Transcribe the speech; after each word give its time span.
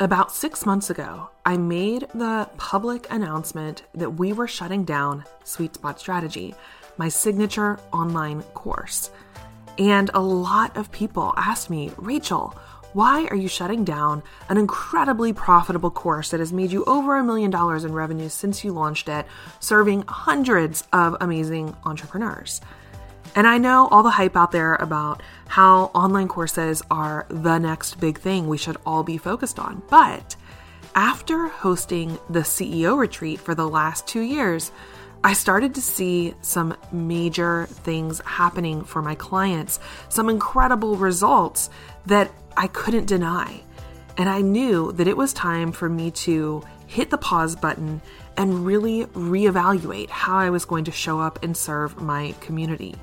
About 0.00 0.32
six 0.32 0.64
months 0.64 0.88
ago, 0.88 1.28
I 1.44 1.58
made 1.58 2.06
the 2.14 2.48
public 2.56 3.06
announcement 3.10 3.82
that 3.92 4.12
we 4.12 4.32
were 4.32 4.48
shutting 4.48 4.82
down 4.82 5.24
Sweet 5.44 5.74
Spot 5.74 6.00
Strategy, 6.00 6.54
my 6.96 7.10
signature 7.10 7.78
online 7.92 8.40
course. 8.54 9.10
And 9.76 10.10
a 10.14 10.20
lot 10.20 10.74
of 10.74 10.90
people 10.90 11.34
asked 11.36 11.68
me, 11.68 11.90
Racheal, 11.90 12.54
why 12.94 13.26
are 13.26 13.36
you 13.36 13.46
shutting 13.46 13.84
down 13.84 14.22
an 14.48 14.56
incredibly 14.56 15.34
profitable 15.34 15.90
course 15.90 16.30
that 16.30 16.40
has 16.40 16.50
made 16.50 16.72
you 16.72 16.82
over 16.86 17.18
a 17.18 17.22
million 17.22 17.50
dollars 17.50 17.84
in 17.84 17.92
revenue 17.92 18.30
since 18.30 18.64
you 18.64 18.72
launched 18.72 19.06
it, 19.06 19.26
serving 19.60 20.04
hundreds 20.08 20.82
of 20.94 21.14
amazing 21.20 21.76
entrepreneurs? 21.84 22.62
And 23.34 23.46
I 23.46 23.58
know 23.58 23.88
all 23.88 24.02
the 24.02 24.10
hype 24.10 24.36
out 24.36 24.52
there 24.52 24.74
about 24.76 25.22
how 25.46 25.84
online 25.94 26.28
courses 26.28 26.82
are 26.90 27.26
the 27.28 27.58
next 27.58 28.00
big 28.00 28.18
thing 28.18 28.48
we 28.48 28.58
should 28.58 28.76
all 28.84 29.02
be 29.02 29.18
focused 29.18 29.58
on. 29.58 29.82
But 29.88 30.36
after 30.94 31.48
hosting 31.48 32.18
the 32.28 32.40
CEO 32.40 32.98
retreat 32.98 33.38
for 33.40 33.54
the 33.54 33.68
last 33.68 34.06
two 34.06 34.22
years, 34.22 34.72
I 35.22 35.34
started 35.34 35.74
to 35.74 35.82
see 35.82 36.34
some 36.40 36.76
major 36.90 37.66
things 37.66 38.20
happening 38.24 38.84
for 38.84 39.02
my 39.02 39.14
clients, 39.14 39.78
some 40.08 40.28
incredible 40.28 40.96
results 40.96 41.70
that 42.06 42.30
I 42.56 42.66
couldn't 42.68 43.06
deny. 43.06 43.62
And 44.16 44.28
I 44.28 44.40
knew 44.40 44.92
that 44.92 45.06
it 45.06 45.16
was 45.16 45.32
time 45.32 45.72
for 45.72 45.88
me 45.88 46.10
to 46.10 46.62
hit 46.86 47.10
the 47.10 47.18
pause 47.18 47.54
button 47.54 48.02
and 48.36 48.66
really 48.66 49.04
reevaluate 49.06 50.08
how 50.08 50.38
I 50.38 50.50
was 50.50 50.64
going 50.64 50.84
to 50.84 50.90
show 50.90 51.20
up 51.20 51.42
and 51.44 51.56
serve 51.56 52.00
my 52.00 52.34
community. 52.40 52.96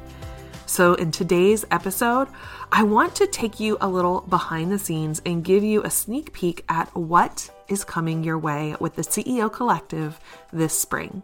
So, 0.68 0.96
in 0.96 1.12
today's 1.12 1.64
episode, 1.72 2.28
I 2.74 2.84
want 2.84 3.16
to 3.16 3.26
take 3.26 3.58
you 3.58 3.78
a 3.80 3.88
little 3.88 4.20
behind 4.20 4.70
the 4.70 4.78
scenes 4.78 5.22
and 5.26 5.42
give 5.42 5.64
you 5.64 5.82
a 5.82 5.90
sneak 5.90 6.34
peek 6.34 6.66
at 6.68 6.94
what 6.94 7.50
is 7.70 7.86
coming 7.86 8.22
your 8.22 8.38
way 8.38 8.76
with 8.82 8.98
the 8.98 9.02
CEO 9.02 9.52
Collective 9.52 10.20
this 10.52 10.78
spring. 10.78 11.24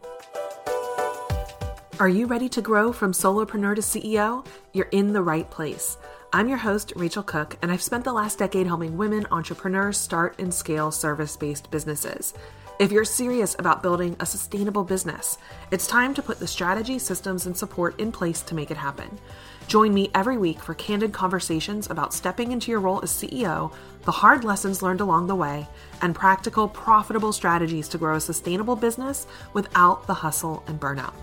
Are 2.00 2.08
you 2.08 2.26
ready 2.26 2.48
to 2.50 2.62
grow 2.62 2.94
from 2.94 3.12
solopreneur 3.12 3.76
to 3.76 3.82
CEO? 3.82 4.46
You're 4.72 4.88
in 4.94 5.12
the 5.12 5.22
right 5.22 5.52
place. 5.52 5.98
I'm 6.32 6.48
your 6.48 6.58
host, 6.58 6.94
Racheal 6.96 7.26
Cook, 7.26 7.58
and 7.62 7.70
I've 7.70 7.84
spent 7.84 8.06
the 8.06 8.14
last 8.14 8.40
decade 8.40 8.66
helping 8.66 8.96
women 8.96 9.28
entrepreneurs 9.30 9.98
start 9.98 10.40
and 10.40 10.54
scale 10.54 10.90
service 10.90 11.36
based 11.36 11.70
businesses. 11.70 12.34
If 12.80 12.92
you're 12.92 13.06
serious 13.06 13.56
about 13.60 13.84
building 13.84 14.16
a 14.20 14.26
sustainable 14.26 14.84
business, 14.84 15.38
it's 15.70 15.86
time 15.86 16.16
to 16.16 16.24
put 16.24 16.40
the 16.40 16.48
strategy, 16.48 16.98
systems, 16.98 17.46
and 17.46 17.56
support 17.56 18.00
in 18.00 18.12
place 18.12 18.42
to 18.42 18.56
make 18.56 18.72
it 18.72 18.78
happen. 18.78 19.20
Join 19.68 19.94
me 19.94 20.10
every 20.16 20.40
week 20.40 20.60
for 20.60 20.74
candid 20.74 21.14
conversations 21.14 21.88
about 21.92 22.16
stepping 22.16 22.52
into 22.52 22.72
your 22.72 22.80
role 22.80 23.00
as 23.04 23.12
CEO, 23.12 23.72
the 24.06 24.12
hard 24.12 24.44
lessons 24.44 24.82
learned 24.82 25.02
along 25.02 25.28
the 25.28 25.36
way, 25.36 25.68
and 26.02 26.16
practical, 26.16 26.68
profitable 26.68 27.32
strategies 27.32 27.88
to 27.90 28.00
grow 28.00 28.16
a 28.16 28.20
sustainable 28.20 28.76
business 28.76 29.28
without 29.54 30.08
the 30.08 30.16
hustle 30.16 30.64
and 30.66 30.80
burnout. 30.80 31.14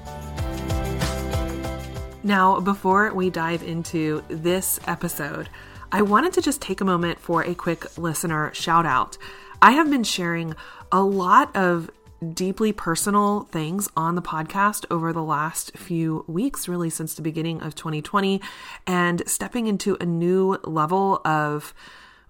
Now, 2.23 2.61
before 2.61 3.13
we 3.13 3.29
dive 3.29 3.65
into 3.65 4.23
this 4.29 4.79
episode, 4.87 5.49
I 5.91 6.03
wanted 6.03 6.33
to 6.35 6.43
just 6.43 6.63
take 6.63 6.81
a 6.81 6.85
moment 6.85 7.19
for 7.19 7.43
a 7.43 7.57
quick 7.57 7.99
listener 7.99 8.55
shout 8.55 8.87
out. 8.87 9.19
I 9.63 9.73
have 9.73 9.91
been 9.91 10.05
sharing 10.05 10.55
a 10.93 11.03
lot 11.03 11.55
of 11.57 11.91
deeply 12.35 12.73
personal 12.73 13.43
things 13.45 13.89
on 13.97 14.15
the 14.15 14.23
podcast 14.23 14.85
over 14.91 15.13
the 15.13 15.23
last 15.23 15.77
few 15.77 16.25
weeks, 16.27 16.69
really 16.69 16.91
since 16.91 17.15
the 17.15 17.23
beginning 17.23 17.63
of 17.63 17.75
2020, 17.75 18.41
and 18.87 19.23
stepping 19.27 19.67
into 19.67 19.97
a 20.01 20.07
new 20.07 20.59
level 20.65 21.21
of 21.25 21.73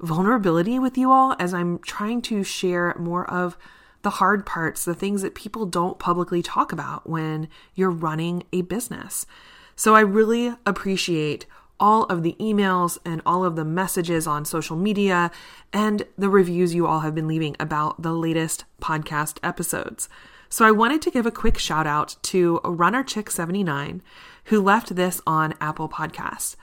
vulnerability 0.00 0.78
with 0.78 0.97
you 0.97 1.10
all 1.10 1.34
as 1.38 1.53
I'm 1.53 1.78
trying 1.81 2.22
to 2.22 2.44
share 2.44 2.94
more 2.98 3.28
of 3.28 3.59
the 4.03 4.10
hard 4.10 4.47
parts, 4.47 4.84
the 4.84 4.94
things 4.94 5.22
that 5.22 5.34
people 5.34 5.66
don't 5.66 5.98
publicly 5.98 6.42
talk 6.42 6.72
about 6.72 7.09
when 7.09 7.48
you're 7.75 7.91
running 7.91 8.44
a 8.53 8.62
business. 8.62 9.27
So 9.77 9.94
I 9.94 10.00
really 10.00 10.54
appreciate 10.65 11.47
all 11.80 12.04
of 12.04 12.22
the 12.22 12.36
emails 12.38 12.98
and 13.04 13.22
all 13.26 13.44
of 13.44 13.56
the 13.56 13.64
messages 13.64 14.26
on 14.26 14.44
social 14.44 14.76
media 14.76 15.30
and 15.72 16.04
the 16.16 16.28
reviews 16.28 16.74
you 16.74 16.86
all 16.86 17.00
have 17.00 17.14
been 17.14 17.26
leaving 17.26 17.56
about 17.58 18.00
the 18.02 18.12
latest 18.12 18.64
podcast 18.80 19.38
episodes. 19.42 20.08
So 20.48 20.64
I 20.64 20.70
wanted 20.70 21.00
to 21.02 21.10
give 21.10 21.26
a 21.26 21.30
quick 21.30 21.58
shout 21.58 21.86
out 21.86 22.16
to 22.24 22.60
Runner 22.64 23.02
Chick 23.02 23.30
79 23.30 24.02
who 24.44 24.60
left 24.60 24.94
this 24.96 25.20
on 25.26 25.54
Apple 25.60 25.88
Podcasts. 25.88 26.56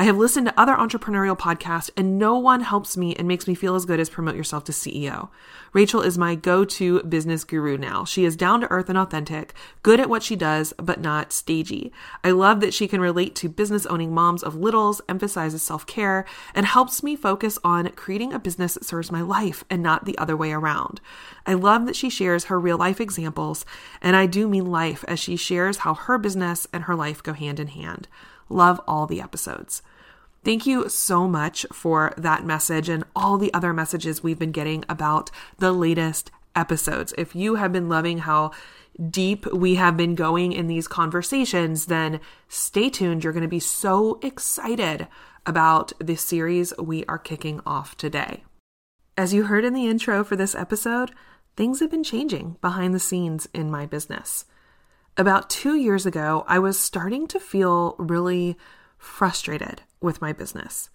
I 0.00 0.04
have 0.04 0.16
listened 0.16 0.46
to 0.46 0.58
other 0.58 0.76
entrepreneurial 0.76 1.38
podcasts, 1.38 1.90
and 1.94 2.18
no 2.18 2.38
one 2.38 2.62
helps 2.62 2.96
me 2.96 3.14
and 3.16 3.28
makes 3.28 3.46
me 3.46 3.54
feel 3.54 3.74
as 3.74 3.84
good 3.84 4.00
as 4.00 4.08
Promote 4.08 4.34
Yourself 4.34 4.64
to 4.64 4.72
CEO. 4.72 5.28
Racheal 5.74 6.02
is 6.02 6.16
my 6.16 6.34
go 6.34 6.64
to 6.64 7.02
business 7.02 7.44
guru 7.44 7.76
now. 7.76 8.06
She 8.06 8.24
is 8.24 8.34
down 8.34 8.62
to 8.62 8.70
earth 8.70 8.88
and 8.88 8.96
authentic, 8.96 9.52
good 9.82 10.00
at 10.00 10.08
what 10.08 10.22
she 10.22 10.36
does, 10.36 10.72
but 10.78 11.02
not 11.02 11.34
stagey. 11.34 11.92
I 12.24 12.30
love 12.30 12.60
that 12.60 12.72
she 12.72 12.88
can 12.88 13.02
relate 13.02 13.34
to 13.34 13.50
business 13.50 13.84
owning 13.84 14.14
moms 14.14 14.42
of 14.42 14.54
littles, 14.54 15.02
emphasizes 15.06 15.62
self 15.62 15.84
care, 15.84 16.24
and 16.54 16.64
helps 16.64 17.02
me 17.02 17.14
focus 17.14 17.58
on 17.62 17.90
creating 17.90 18.32
a 18.32 18.38
business 18.38 18.72
that 18.72 18.86
serves 18.86 19.12
my 19.12 19.20
life 19.20 19.64
and 19.68 19.82
not 19.82 20.06
the 20.06 20.16
other 20.16 20.34
way 20.34 20.50
around. 20.50 21.02
I 21.44 21.52
love 21.52 21.84
that 21.84 21.94
she 21.94 22.08
shares 22.08 22.44
her 22.44 22.58
real 22.58 22.78
life 22.78 23.02
examples, 23.02 23.66
and 24.00 24.16
I 24.16 24.24
do 24.24 24.48
mean 24.48 24.64
life 24.64 25.04
as 25.06 25.20
she 25.20 25.36
shares 25.36 25.76
how 25.76 25.92
her 25.92 26.16
business 26.16 26.66
and 26.72 26.84
her 26.84 26.96
life 26.96 27.22
go 27.22 27.34
hand 27.34 27.60
in 27.60 27.66
hand. 27.66 28.08
Love 28.48 28.80
all 28.88 29.06
the 29.06 29.20
episodes. 29.20 29.82
Thank 30.42 30.66
you 30.66 30.88
so 30.88 31.28
much 31.28 31.66
for 31.70 32.14
that 32.16 32.46
message 32.46 32.88
and 32.88 33.04
all 33.14 33.36
the 33.36 33.52
other 33.52 33.74
messages 33.74 34.22
we've 34.22 34.38
been 34.38 34.52
getting 34.52 34.84
about 34.88 35.30
the 35.58 35.72
latest 35.72 36.30
episodes. 36.56 37.12
If 37.18 37.34
you 37.34 37.56
have 37.56 37.72
been 37.72 37.90
loving 37.90 38.18
how 38.18 38.52
deep 39.10 39.46
we 39.52 39.74
have 39.74 39.98
been 39.98 40.14
going 40.14 40.52
in 40.52 40.66
these 40.66 40.88
conversations, 40.88 41.86
then 41.86 42.20
stay 42.48 42.88
tuned. 42.88 43.22
You're 43.22 43.34
going 43.34 43.42
to 43.42 43.48
be 43.48 43.60
so 43.60 44.18
excited 44.22 45.08
about 45.44 45.92
the 45.98 46.16
series 46.16 46.72
we 46.78 47.04
are 47.04 47.18
kicking 47.18 47.60
off 47.66 47.96
today. 47.96 48.44
As 49.18 49.34
you 49.34 49.44
heard 49.44 49.64
in 49.66 49.74
the 49.74 49.86
intro 49.86 50.24
for 50.24 50.36
this 50.36 50.54
episode, 50.54 51.12
things 51.54 51.80
have 51.80 51.90
been 51.90 52.04
changing 52.04 52.56
behind 52.62 52.94
the 52.94 52.98
scenes 52.98 53.46
in 53.52 53.70
my 53.70 53.84
business. 53.84 54.46
About 55.18 55.50
two 55.50 55.76
years 55.76 56.06
ago, 56.06 56.44
I 56.48 56.58
was 56.58 56.78
starting 56.78 57.26
to 57.28 57.40
feel 57.40 57.94
really 57.98 58.56
frustrated 58.96 59.82
with 60.00 60.20
my 60.20 60.32
business. 60.32 60.90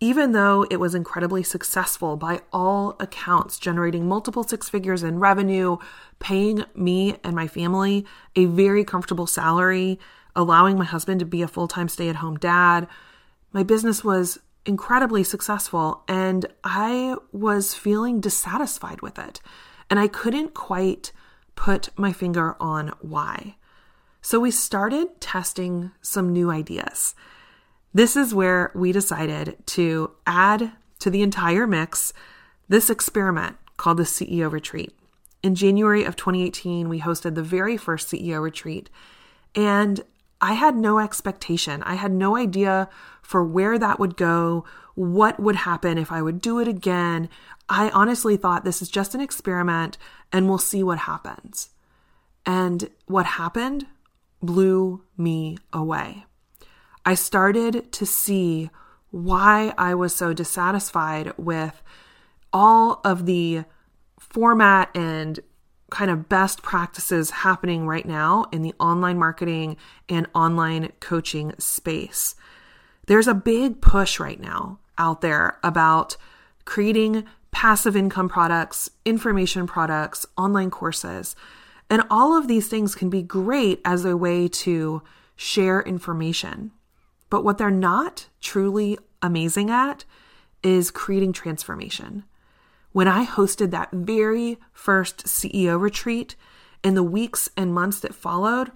Even 0.00 0.30
though 0.32 0.64
it 0.70 0.78
was 0.78 0.94
incredibly 0.94 1.42
successful 1.42 2.16
by 2.16 2.40
all 2.52 2.96
accounts, 3.00 3.58
generating 3.58 4.06
multiple 4.06 4.44
six 4.44 4.68
figures 4.68 5.02
in 5.02 5.18
revenue, 5.18 5.76
paying 6.20 6.64
me 6.74 7.16
and 7.24 7.34
my 7.34 7.48
family 7.48 8.06
a 8.36 8.44
very 8.44 8.84
comfortable 8.84 9.26
salary, 9.26 9.98
allowing 10.36 10.78
my 10.78 10.84
husband 10.84 11.18
to 11.18 11.26
be 11.26 11.42
a 11.42 11.48
full 11.48 11.66
time 11.66 11.88
stay 11.88 12.08
at 12.08 12.16
home 12.16 12.36
dad, 12.36 12.86
my 13.52 13.64
business 13.64 14.04
was 14.04 14.38
incredibly 14.64 15.24
successful 15.24 16.04
and 16.06 16.46
I 16.62 17.16
was 17.32 17.74
feeling 17.74 18.20
dissatisfied 18.20 19.00
with 19.00 19.18
it. 19.18 19.40
And 19.90 19.98
I 19.98 20.06
couldn't 20.06 20.54
quite 20.54 21.10
put 21.56 21.88
my 21.96 22.12
finger 22.12 22.56
on 22.60 22.92
why. 23.00 23.56
So 24.20 24.38
we 24.38 24.50
started 24.50 25.20
testing 25.20 25.90
some 26.02 26.32
new 26.32 26.50
ideas. 26.50 27.14
This 27.92 28.16
is 28.16 28.34
where 28.34 28.70
we 28.74 28.92
decided 28.92 29.56
to 29.66 30.12
add 30.26 30.72
to 31.00 31.10
the 31.10 31.22
entire 31.22 31.66
mix 31.66 32.12
this 32.68 32.90
experiment 32.90 33.56
called 33.76 33.96
the 33.96 34.02
CEO 34.02 34.50
Retreat. 34.50 34.94
In 35.42 35.54
January 35.54 36.04
of 36.04 36.16
2018, 36.16 36.88
we 36.88 37.00
hosted 37.00 37.34
the 37.34 37.42
very 37.42 37.76
first 37.76 38.10
CEO 38.10 38.42
Retreat, 38.42 38.90
and 39.54 40.02
I 40.40 40.52
had 40.54 40.76
no 40.76 40.98
expectation. 40.98 41.82
I 41.84 41.94
had 41.94 42.12
no 42.12 42.36
idea 42.36 42.88
for 43.22 43.44
where 43.44 43.78
that 43.78 43.98
would 43.98 44.16
go, 44.16 44.64
what 44.94 45.40
would 45.40 45.56
happen 45.56 45.98
if 45.98 46.12
I 46.12 46.22
would 46.22 46.40
do 46.40 46.58
it 46.58 46.68
again. 46.68 47.28
I 47.68 47.90
honestly 47.90 48.36
thought 48.36 48.64
this 48.64 48.80
is 48.80 48.88
just 48.88 49.14
an 49.14 49.20
experiment 49.20 49.98
and 50.32 50.48
we'll 50.48 50.58
see 50.58 50.82
what 50.82 50.98
happens. 50.98 51.70
And 52.46 52.88
what 53.06 53.26
happened 53.26 53.86
blew 54.40 55.02
me 55.16 55.58
away. 55.72 56.24
I 57.08 57.14
started 57.14 57.90
to 57.92 58.04
see 58.04 58.68
why 59.12 59.72
I 59.78 59.94
was 59.94 60.14
so 60.14 60.34
dissatisfied 60.34 61.32
with 61.38 61.82
all 62.52 63.00
of 63.02 63.24
the 63.24 63.64
format 64.18 64.94
and 64.94 65.40
kind 65.90 66.10
of 66.10 66.28
best 66.28 66.60
practices 66.60 67.30
happening 67.30 67.86
right 67.86 68.04
now 68.04 68.44
in 68.52 68.60
the 68.60 68.74
online 68.78 69.18
marketing 69.18 69.78
and 70.10 70.26
online 70.34 70.92
coaching 71.00 71.54
space. 71.58 72.34
There's 73.06 73.26
a 73.26 73.32
big 73.32 73.80
push 73.80 74.20
right 74.20 74.38
now 74.38 74.78
out 74.98 75.22
there 75.22 75.58
about 75.64 76.18
creating 76.66 77.24
passive 77.52 77.96
income 77.96 78.28
products, 78.28 78.90
information 79.06 79.66
products, 79.66 80.26
online 80.36 80.70
courses. 80.70 81.34
And 81.88 82.02
all 82.10 82.36
of 82.36 82.48
these 82.48 82.68
things 82.68 82.94
can 82.94 83.08
be 83.08 83.22
great 83.22 83.80
as 83.82 84.04
a 84.04 84.14
way 84.14 84.46
to 84.48 85.02
share 85.36 85.80
information. 85.80 86.72
But 87.30 87.44
what 87.44 87.58
they're 87.58 87.70
not 87.70 88.28
truly 88.40 88.98
amazing 89.22 89.70
at 89.70 90.04
is 90.62 90.90
creating 90.90 91.32
transformation. 91.32 92.24
When 92.92 93.08
I 93.08 93.26
hosted 93.26 93.70
that 93.70 93.90
very 93.92 94.58
first 94.72 95.26
CEO 95.26 95.80
retreat 95.80 96.34
in 96.82 96.94
the 96.94 97.02
weeks 97.02 97.48
and 97.56 97.74
months 97.74 98.00
that 98.00 98.14
followed, 98.14 98.70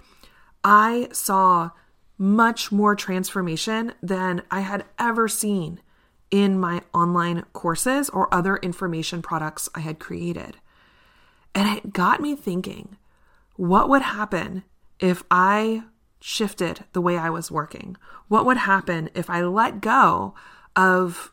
I 0.62 1.08
saw 1.12 1.70
much 2.18 2.70
more 2.70 2.94
transformation 2.94 3.94
than 4.02 4.42
I 4.50 4.60
had 4.60 4.84
ever 4.98 5.28
seen 5.28 5.80
in 6.30 6.58
my 6.58 6.82
online 6.94 7.44
courses 7.52 8.08
or 8.10 8.32
other 8.32 8.56
information 8.58 9.22
products 9.22 9.68
I 9.74 9.80
had 9.80 9.98
created. 9.98 10.56
And 11.54 11.76
it 11.76 11.92
got 11.92 12.20
me 12.20 12.34
thinking 12.34 12.96
what 13.56 13.88
would 13.88 14.02
happen 14.02 14.64
if 14.98 15.22
I 15.30 15.82
shifted 16.22 16.84
the 16.92 17.00
way 17.00 17.18
I 17.18 17.30
was 17.30 17.50
working? 17.50 17.96
What 18.28 18.46
would 18.46 18.58
happen 18.58 19.10
if 19.14 19.28
I 19.28 19.42
let 19.42 19.80
go 19.80 20.34
of 20.76 21.32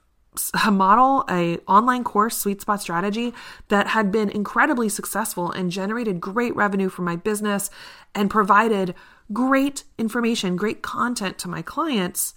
a 0.66 0.72
model, 0.72 1.26
a 1.30 1.58
online 1.68 2.04
course, 2.04 2.38
Sweet 2.38 2.62
Spot 2.62 2.82
Strategy 2.82 3.34
that 3.70 3.88
had 3.88 4.12
been 4.12 4.30
incredibly 4.30 4.90
successful 4.90 5.52
and 5.52 5.72
generated 5.72 6.22
great 6.22 6.56
revenue 6.56 6.90
for 6.90 7.02
my 7.02 7.16
business 7.16 7.70
and 8.14 8.30
provided 8.30 8.94
great 9.34 9.84
information, 9.98 10.56
great 10.56 10.82
content 10.82 11.38
to 11.40 11.48
my 11.48 11.62
clients 11.62 12.34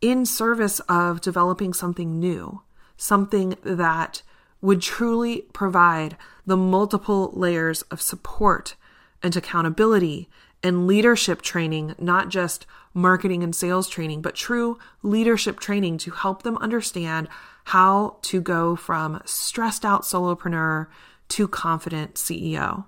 in 0.00 0.26
service 0.26 0.80
of 0.80 1.20
developing 1.20 1.72
something 1.72 2.18
new, 2.18 2.62
something 2.96 3.56
that 3.62 4.22
would 4.60 4.82
truly 4.82 5.42
provide 5.52 6.16
the 6.44 6.56
multiple 6.56 7.30
layers 7.34 7.82
of 7.82 8.00
support 8.00 8.76
and 9.22 9.36
accountability 9.36 10.28
and 10.62 10.86
leadership 10.86 11.42
training, 11.42 11.94
not 11.98 12.28
just 12.28 12.66
marketing 12.94 13.42
and 13.42 13.54
sales 13.54 13.88
training, 13.88 14.22
but 14.22 14.34
true 14.34 14.78
leadership 15.02 15.60
training 15.60 15.98
to 15.98 16.10
help 16.10 16.42
them 16.42 16.56
understand 16.58 17.28
how 17.64 18.16
to 18.22 18.40
go 18.40 18.74
from 18.76 19.20
stressed 19.24 19.84
out 19.84 20.02
solopreneur 20.02 20.86
to 21.28 21.48
confident 21.48 22.14
CEO. 22.14 22.86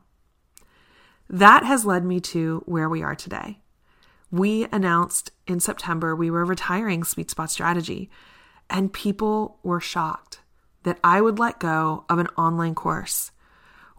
That 1.29 1.65
has 1.65 1.85
led 1.85 2.05
me 2.05 2.21
to 2.21 2.63
where 2.65 2.89
we 2.89 3.03
are 3.03 3.15
today. 3.15 3.59
We 4.31 4.67
announced 4.73 5.31
in 5.47 5.61
September 5.61 6.15
we 6.15 6.31
were 6.31 6.45
retiring 6.45 7.05
Sweet 7.05 7.31
Spot 7.31 7.51
Strategy, 7.51 8.11
and 8.71 8.93
people 8.93 9.59
were 9.63 9.81
shocked 9.81 10.41
that 10.85 10.99
I 11.03 11.21
would 11.21 11.39
let 11.39 11.61
go 11.61 12.05
of 12.09 12.19
an 12.19 12.29
online 12.29 12.75
course 12.75 13.31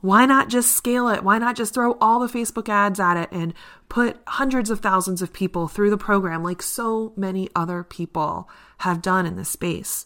why 0.02 0.26
not 0.26 0.50
just 0.50 0.72
scale 0.72 1.10
it? 1.10 1.24
Why 1.24 1.38
not 1.38 1.56
just 1.56 1.74
throw 1.74 1.98
all 2.00 2.20
the 2.20 2.28
Facebook 2.28 2.70
ads 2.70 3.00
at 3.00 3.18
it 3.18 3.30
and 3.32 3.54
put 3.90 4.18
hundreds 4.28 4.70
of 4.70 4.80
thousands 4.80 5.22
of 5.22 5.34
people 5.34 5.68
through 5.68 5.90
the 5.90 5.98
program 5.98 6.44
like 6.44 6.62
so 6.62 7.14
many 7.16 7.50
other 7.56 7.84
people 7.84 8.50
have 8.80 9.02
done 9.02 9.26
in 9.26 9.36
this 9.36 9.50
space? 9.50 10.06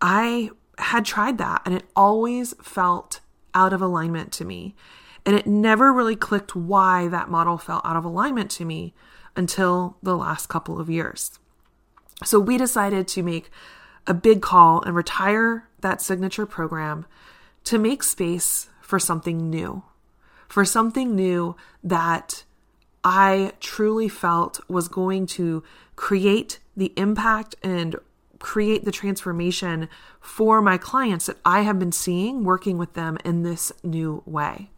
I 0.00 0.50
had 0.78 1.04
tried 1.04 1.38
that 1.38 1.62
and 1.64 1.74
it 1.74 1.84
always 1.94 2.54
felt 2.62 3.20
out 3.54 3.72
of 3.72 3.82
alignment 3.82 4.32
to 4.32 4.44
me. 4.44 4.74
And 5.26 5.36
it 5.36 5.46
never 5.46 5.92
really 5.92 6.16
clicked 6.16 6.56
why 6.56 7.06
that 7.08 7.28
model 7.28 7.58
felt 7.58 7.84
out 7.84 7.96
of 7.96 8.04
alignment 8.04 8.50
to 8.52 8.64
me 8.64 8.94
until 9.36 9.98
the 10.02 10.16
last 10.16 10.48
couple 10.48 10.80
of 10.80 10.88
years. 10.88 11.38
So 12.24 12.40
we 12.40 12.56
decided 12.56 13.06
to 13.08 13.22
make 13.22 13.50
a 14.06 14.14
big 14.14 14.40
call 14.40 14.82
and 14.82 14.94
retire 14.94 15.68
that 15.80 16.00
signature 16.00 16.46
program 16.46 17.06
to 17.64 17.78
make 17.78 18.02
space 18.02 18.69
for 18.90 18.98
something 18.98 19.48
new, 19.48 19.84
for 20.48 20.64
something 20.64 21.14
new 21.14 21.54
that 21.84 22.42
I 23.04 23.52
truly 23.60 24.08
felt 24.08 24.60
was 24.68 24.88
going 24.88 25.26
to 25.38 25.62
create 25.94 26.58
the 26.76 26.92
impact 26.96 27.54
and 27.62 27.94
create 28.40 28.84
the 28.84 28.90
transformation 28.90 29.88
for 30.20 30.60
my 30.60 30.76
clients 30.76 31.26
that 31.26 31.36
I 31.44 31.60
have 31.60 31.78
been 31.78 31.92
seeing 31.92 32.42
working 32.42 32.78
with 32.78 32.94
them 32.94 33.16
in 33.24 33.44
this 33.44 33.70
new 33.84 34.24
way. 34.26 34.70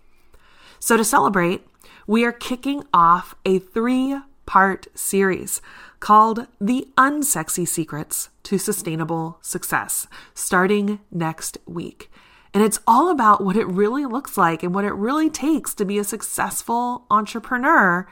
So, 0.79 0.99
to 0.99 1.05
celebrate, 1.05 1.67
we 2.07 2.23
are 2.27 2.33
kicking 2.33 2.85
off 2.93 3.35
a 3.47 3.61
three 3.61 4.19
part 4.45 4.89
series 4.95 5.63
called 6.01 6.49
The 6.61 6.87
Unsexy 6.99 7.67
Secrets 7.67 8.29
to 8.43 8.59
Sustainable 8.59 9.39
Success, 9.41 10.07
starting 10.35 11.01
next 11.11 11.57
week. 11.65 12.11
And 12.55 12.63
it's 12.63 12.81
all 12.87 13.11
about 13.11 13.43
what 13.43 13.57
it 13.57 13.67
really 13.67 14.05
looks 14.05 14.37
like 14.37 14.63
and 14.63 14.75
what 14.75 14.85
it 14.85 14.93
really 14.93 15.31
takes 15.31 15.75
to 15.75 15.85
be 15.85 15.99
a 15.99 16.05
successful 16.05 17.07
entrepreneur 17.11 18.07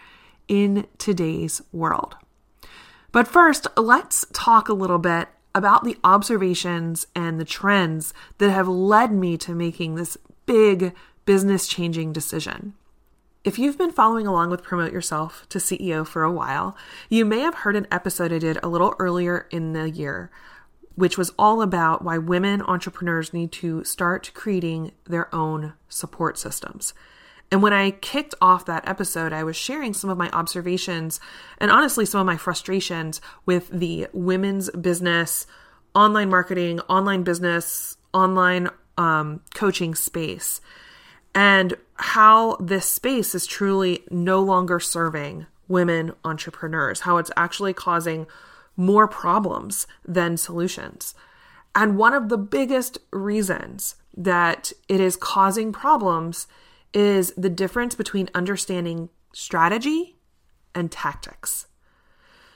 in 0.48 0.86
today's 0.98 1.60
world. 1.72 2.16
But 3.12 3.28
first, 3.28 3.66
let's 3.76 4.24
talk 4.32 4.68
a 4.68 4.74
little 4.74 4.98
bit 4.98 5.28
about 5.54 5.84
the 5.84 5.96
observations 6.04 7.06
and 7.14 7.38
the 7.38 7.44
trends 7.44 8.14
that 8.38 8.50
have 8.50 8.68
led 8.68 9.12
me 9.12 9.36
to 9.38 9.54
making 9.54 9.94
this 9.94 10.16
big 10.46 10.94
business 11.26 11.66
changing 11.66 12.12
decision. 12.12 12.74
If 13.42 13.58
you've 13.58 13.78
been 13.78 13.90
following 13.90 14.26
along 14.26 14.50
with 14.50 14.62
Promote 14.62 14.92
Yourself 14.92 15.46
to 15.48 15.58
CEO 15.58 16.06
for 16.06 16.22
a 16.22 16.32
while, 16.32 16.76
you 17.08 17.24
may 17.24 17.40
have 17.40 17.54
heard 17.54 17.74
an 17.74 17.86
episode 17.90 18.32
I 18.32 18.38
did 18.38 18.58
a 18.62 18.68
little 18.68 18.94
earlier 18.98 19.46
in 19.50 19.72
the 19.72 19.90
year 19.90 20.30
which 20.94 21.16
was 21.16 21.32
all 21.38 21.62
about 21.62 22.02
why 22.02 22.18
women 22.18 22.62
entrepreneurs 22.62 23.32
need 23.32 23.52
to 23.52 23.84
start 23.84 24.30
creating 24.34 24.92
their 25.04 25.34
own 25.34 25.74
support 25.88 26.38
systems. 26.38 26.94
And 27.50 27.62
when 27.62 27.72
I 27.72 27.90
kicked 27.90 28.34
off 28.40 28.66
that 28.66 28.86
episode, 28.88 29.32
I 29.32 29.42
was 29.42 29.56
sharing 29.56 29.92
some 29.92 30.08
of 30.08 30.16
my 30.16 30.30
observations 30.30 31.18
and 31.58 31.70
honestly 31.70 32.06
some 32.06 32.20
of 32.20 32.26
my 32.26 32.36
frustrations 32.36 33.20
with 33.44 33.68
the 33.70 34.06
women's 34.12 34.70
business, 34.70 35.46
online 35.94 36.30
marketing, 36.30 36.80
online 36.80 37.24
business, 37.24 37.96
online 38.14 38.68
um, 38.96 39.40
coaching 39.54 39.94
space, 39.94 40.60
and 41.34 41.74
how 41.96 42.56
this 42.56 42.86
space 42.86 43.34
is 43.34 43.46
truly 43.46 44.04
no 44.10 44.40
longer 44.40 44.78
serving 44.78 45.46
women 45.66 46.12
entrepreneurs, 46.24 47.00
how 47.00 47.16
it's 47.16 47.30
actually 47.36 47.72
causing 47.72 48.26
more 48.80 49.06
problems 49.06 49.86
than 50.06 50.38
solutions. 50.38 51.14
And 51.74 51.98
one 51.98 52.14
of 52.14 52.30
the 52.30 52.38
biggest 52.38 52.98
reasons 53.12 53.96
that 54.16 54.72
it 54.88 55.00
is 55.00 55.16
causing 55.16 55.70
problems 55.70 56.46
is 56.94 57.32
the 57.36 57.50
difference 57.50 57.94
between 57.94 58.30
understanding 58.34 59.10
strategy 59.32 60.16
and 60.74 60.90
tactics. 60.90 61.66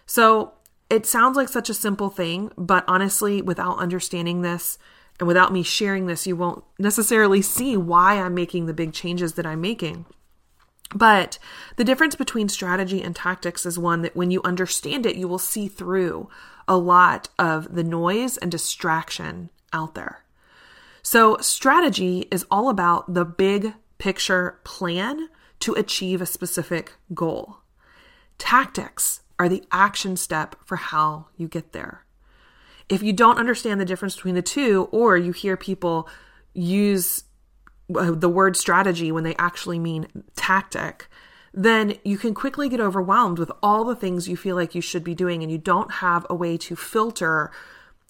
So 0.07 0.55
it 0.89 1.07
sounds 1.07 1.37
like 1.37 1.49
such 1.49 1.69
a 1.69 1.75
simple 1.75 2.09
thing, 2.09 2.51
but 2.57 2.85
honestly, 2.89 3.43
without 3.43 3.79
understanding 3.79 4.41
this 4.41 4.79
and 5.21 5.29
without 5.29 5.53
me 5.53 5.63
sharing 5.63 6.07
this, 6.07 6.27
you 6.27 6.37
won't 6.37 6.65
necessarily 6.79 7.43
see 7.43 7.77
why 7.77 8.15
I'm 8.15 8.35
making 8.35 8.67
the 8.67 8.75
big 8.75 8.93
changes 8.93 9.35
that 9.35 9.47
I'm 9.47 9.61
making. 9.61 10.07
But 10.95 11.39
the 11.77 11.85
difference 11.85 12.15
between 12.15 12.49
strategy 12.49 13.03
and 13.03 13.17
tactics 13.17 13.67
is 13.67 13.79
one 13.79 14.03
that 14.03 14.15
when 14.15 14.31
you 14.31 14.41
understand 14.45 15.07
it, 15.07 15.17
you 15.17 15.27
will 15.27 15.39
see 15.39 15.67
through 15.67 16.29
a 16.69 16.77
lot 16.77 17.29
of 17.39 17.75
the 17.75 17.85
noise 17.85 18.37
and 18.37 18.51
distraction 18.51 19.51
out 19.73 19.95
there. 19.95 20.25
So, 21.03 21.37
strategy 21.39 22.29
is 22.31 22.47
all 22.51 22.71
about 22.71 23.13
the 23.13 23.25
big 23.25 23.75
picture 23.99 24.61
plan 24.65 25.29
to 25.61 25.75
achieve 25.75 26.23
a 26.23 26.27
specific 26.27 26.93
goal. 27.13 27.59
Tactics 28.39 29.21
are 29.39 29.49
the 29.49 29.65
action 29.71 30.17
step 30.17 30.57
for 30.65 30.77
how 30.77 31.27
you 31.37 31.49
get 31.49 31.73
there. 31.73 32.05
If 32.89 33.03
you 33.03 33.13
don't 33.13 33.39
understand 33.39 33.81
the 33.81 33.85
difference 33.85 34.15
between 34.15 34.35
the 34.35 34.43
two, 34.43 34.89
or 34.93 35.17
you 35.17 35.33
hear 35.33 35.57
people 35.57 36.09
use 36.55 37.25
uh, 37.95 38.13
the 38.13 38.29
word 38.29 38.57
strategy 38.57 39.11
when 39.11 39.25
they 39.25 39.35
actually 39.37 39.79
mean 39.79 40.07
tactic, 40.37 41.09
then 41.53 41.97
you 42.05 42.19
can 42.19 42.35
quickly 42.35 42.69
get 42.69 42.81
overwhelmed 42.81 43.39
with 43.39 43.51
all 43.63 43.85
the 43.85 43.97
things 43.97 44.29
you 44.29 44.37
feel 44.37 44.57
like 44.57 44.75
you 44.75 44.81
should 44.81 45.05
be 45.05 45.15
doing, 45.15 45.43
and 45.43 45.51
you 45.51 45.59
don't 45.59 45.93
have 45.95 46.27
a 46.29 46.35
way 46.35 46.57
to 46.57 46.77
filter 46.77 47.51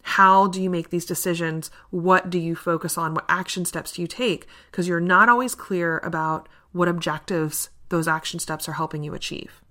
how 0.07 0.49
do 0.49 0.63
you 0.63 0.69
make 0.69 0.91
these 0.91 1.07
decisions? 1.07 1.71
What 1.89 2.29
do 2.29 2.39
you 2.39 2.55
focus 2.55 2.99
on? 2.99 3.15
What 3.15 3.25
action 3.27 3.65
steps 3.65 3.93
do 3.93 4.03
you 4.03 4.07
take? 4.07 4.47
Because 4.71 4.87
you're 4.87 5.01
not 5.01 5.31
always 5.31 5.55
clear 5.55 5.99
about 6.01 6.47
what 6.73 6.89
objectives 6.89 7.71
those 7.89 8.07
action 8.07 8.39
steps 8.39 8.69
are 8.69 8.75
helping 8.75 9.03
you 9.03 9.15
achieve. 9.15 9.63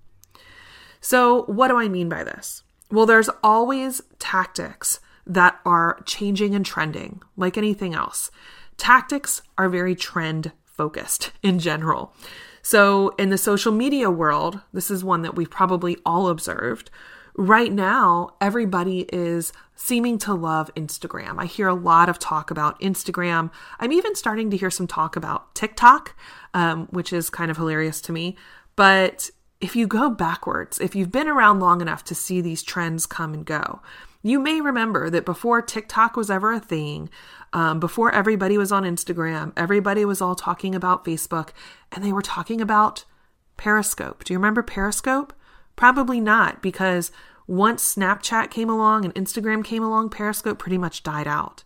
So, 1.00 1.44
what 1.44 1.68
do 1.68 1.78
I 1.78 1.88
mean 1.88 2.08
by 2.08 2.24
this? 2.24 2.64
Well, 2.90 3.06
there's 3.06 3.30
always 3.44 4.02
tactics 4.18 4.98
that 5.24 5.60
are 5.64 6.02
changing 6.04 6.52
and 6.56 6.66
trending, 6.66 7.22
like 7.36 7.56
anything 7.56 7.94
else. 7.94 8.32
Tactics 8.76 9.42
are 9.56 9.68
very 9.68 9.94
trend 9.94 10.52
focused 10.64 11.32
in 11.42 11.58
general. 11.58 12.14
So, 12.62 13.10
in 13.18 13.28
the 13.28 13.38
social 13.38 13.72
media 13.72 14.10
world, 14.10 14.60
this 14.72 14.90
is 14.90 15.04
one 15.04 15.22
that 15.22 15.36
we've 15.36 15.50
probably 15.50 15.98
all 16.06 16.28
observed. 16.28 16.90
Right 17.36 17.72
now, 17.72 18.30
everybody 18.40 19.06
is 19.12 19.52
seeming 19.76 20.18
to 20.18 20.32
love 20.32 20.72
Instagram. 20.74 21.34
I 21.38 21.46
hear 21.46 21.68
a 21.68 21.74
lot 21.74 22.08
of 22.08 22.18
talk 22.18 22.50
about 22.50 22.80
Instagram. 22.80 23.50
I'm 23.80 23.92
even 23.92 24.14
starting 24.14 24.50
to 24.50 24.56
hear 24.56 24.70
some 24.70 24.86
talk 24.86 25.16
about 25.16 25.54
TikTok, 25.54 26.16
um, 26.54 26.86
which 26.86 27.12
is 27.12 27.28
kind 27.28 27.50
of 27.50 27.56
hilarious 27.56 28.00
to 28.02 28.12
me. 28.12 28.36
But 28.76 29.30
if 29.60 29.74
you 29.74 29.86
go 29.86 30.10
backwards, 30.10 30.78
if 30.80 30.94
you've 30.94 31.12
been 31.12 31.28
around 31.28 31.60
long 31.60 31.80
enough 31.80 32.04
to 32.04 32.14
see 32.14 32.40
these 32.40 32.62
trends 32.62 33.04
come 33.04 33.34
and 33.34 33.44
go, 33.44 33.80
you 34.22 34.38
may 34.38 34.60
remember 34.60 35.10
that 35.10 35.26
before 35.26 35.60
TikTok 35.60 36.16
was 36.16 36.30
ever 36.30 36.52
a 36.52 36.60
thing, 36.60 37.10
um, 37.54 37.78
before 37.78 38.12
everybody 38.12 38.58
was 38.58 38.72
on 38.72 38.82
Instagram, 38.82 39.52
everybody 39.56 40.04
was 40.04 40.20
all 40.20 40.34
talking 40.34 40.74
about 40.74 41.04
Facebook, 41.04 41.50
and 41.92 42.04
they 42.04 42.12
were 42.12 42.20
talking 42.20 42.60
about 42.60 43.04
Periscope. 43.56 44.24
Do 44.24 44.32
you 44.32 44.38
remember 44.38 44.62
Periscope? 44.62 45.32
Probably 45.76 46.20
not, 46.20 46.60
because 46.60 47.12
once 47.46 47.94
Snapchat 47.94 48.50
came 48.50 48.68
along 48.68 49.04
and 49.04 49.14
Instagram 49.14 49.64
came 49.64 49.84
along, 49.84 50.10
Periscope 50.10 50.58
pretty 50.58 50.78
much 50.78 51.04
died 51.04 51.28
out. 51.28 51.62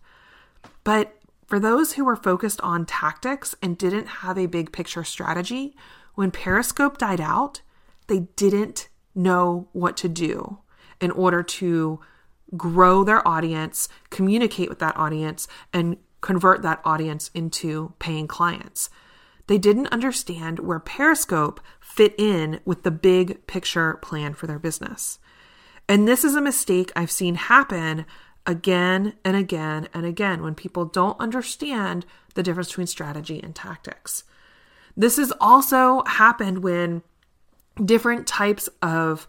But 0.83 1.17
for 1.47 1.59
those 1.59 1.93
who 1.93 2.05
were 2.05 2.15
focused 2.15 2.61
on 2.61 2.85
tactics 2.85 3.55
and 3.61 3.75
didn't 3.75 4.07
have 4.07 4.37
a 4.37 4.45
big 4.45 4.71
picture 4.71 5.03
strategy, 5.03 5.75
when 6.13 6.29
Periscope 6.29 6.99
died 6.99 7.21
out, 7.21 7.61
they 8.05 8.27
didn't 8.35 8.89
know 9.15 9.67
what 9.73 9.97
to 9.97 10.07
do 10.07 10.59
in 11.01 11.09
order 11.11 11.41
to 11.41 11.99
grow 12.57 13.03
their 13.03 13.25
audience, 13.27 13.89
communicate 14.09 14.69
with 14.69 14.79
that 14.79 14.97
audience, 14.97 15.47
and 15.73 15.97
convert 16.21 16.61
that 16.61 16.81
audience 16.83 17.31
into 17.33 17.93
paying 17.99 18.27
clients. 18.27 18.89
They 19.47 19.57
didn't 19.57 19.87
understand 19.87 20.59
where 20.59 20.79
Periscope 20.79 21.59
fit 21.79 22.13
in 22.17 22.59
with 22.65 22.83
the 22.83 22.91
big 22.91 23.47
picture 23.47 23.95
plan 23.95 24.33
for 24.33 24.45
their 24.45 24.59
business. 24.59 25.19
And 25.87 26.07
this 26.07 26.23
is 26.23 26.35
a 26.35 26.41
mistake 26.41 26.91
I've 26.95 27.09
seen 27.09 27.35
happen 27.35 28.05
again 28.45 29.13
and 29.25 29.35
again 29.35 29.87
and 29.93 30.05
again 30.05 30.43
when 30.43 30.55
people 30.55 30.85
don't 30.85 31.19
understand 31.19 32.05
the 32.35 32.43
difference 32.43 32.69
between 32.69 32.87
strategy 32.87 33.39
and 33.41 33.55
tactics. 33.55 34.23
This 34.95 35.17
has 35.17 35.33
also 35.41 36.03
happened 36.05 36.63
when 36.63 37.01
different 37.83 38.27
types 38.27 38.69
of 38.81 39.27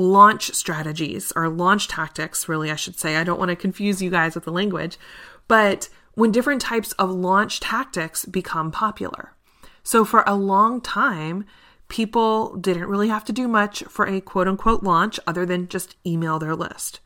launch 0.00 0.54
strategies 0.54 1.32
or 1.36 1.48
launch 1.48 1.86
tactics, 1.88 2.48
really, 2.48 2.70
I 2.70 2.76
should 2.76 2.98
say. 2.98 3.16
I 3.16 3.24
don't 3.24 3.38
want 3.38 3.50
to 3.50 3.56
confuse 3.56 4.00
you 4.00 4.10
guys 4.10 4.34
with 4.34 4.44
the 4.44 4.52
language, 4.52 4.98
but 5.46 5.88
when 6.14 6.32
different 6.32 6.62
types 6.62 6.92
of 6.92 7.10
launch 7.10 7.60
tactics 7.60 8.24
become 8.24 8.70
popular. 8.70 9.34
So, 9.82 10.04
for 10.04 10.24
a 10.26 10.34
long 10.34 10.80
time, 10.80 11.44
people 11.88 12.56
didn't 12.56 12.86
really 12.86 13.08
have 13.08 13.24
to 13.26 13.32
do 13.32 13.48
much 13.48 13.82
for 13.84 14.06
a 14.06 14.20
quote 14.20 14.48
unquote 14.48 14.82
launch 14.82 15.20
other 15.26 15.44
than 15.44 15.68
just 15.68 15.96
email 16.06 16.38
their 16.38 16.56
list. 16.56 17.00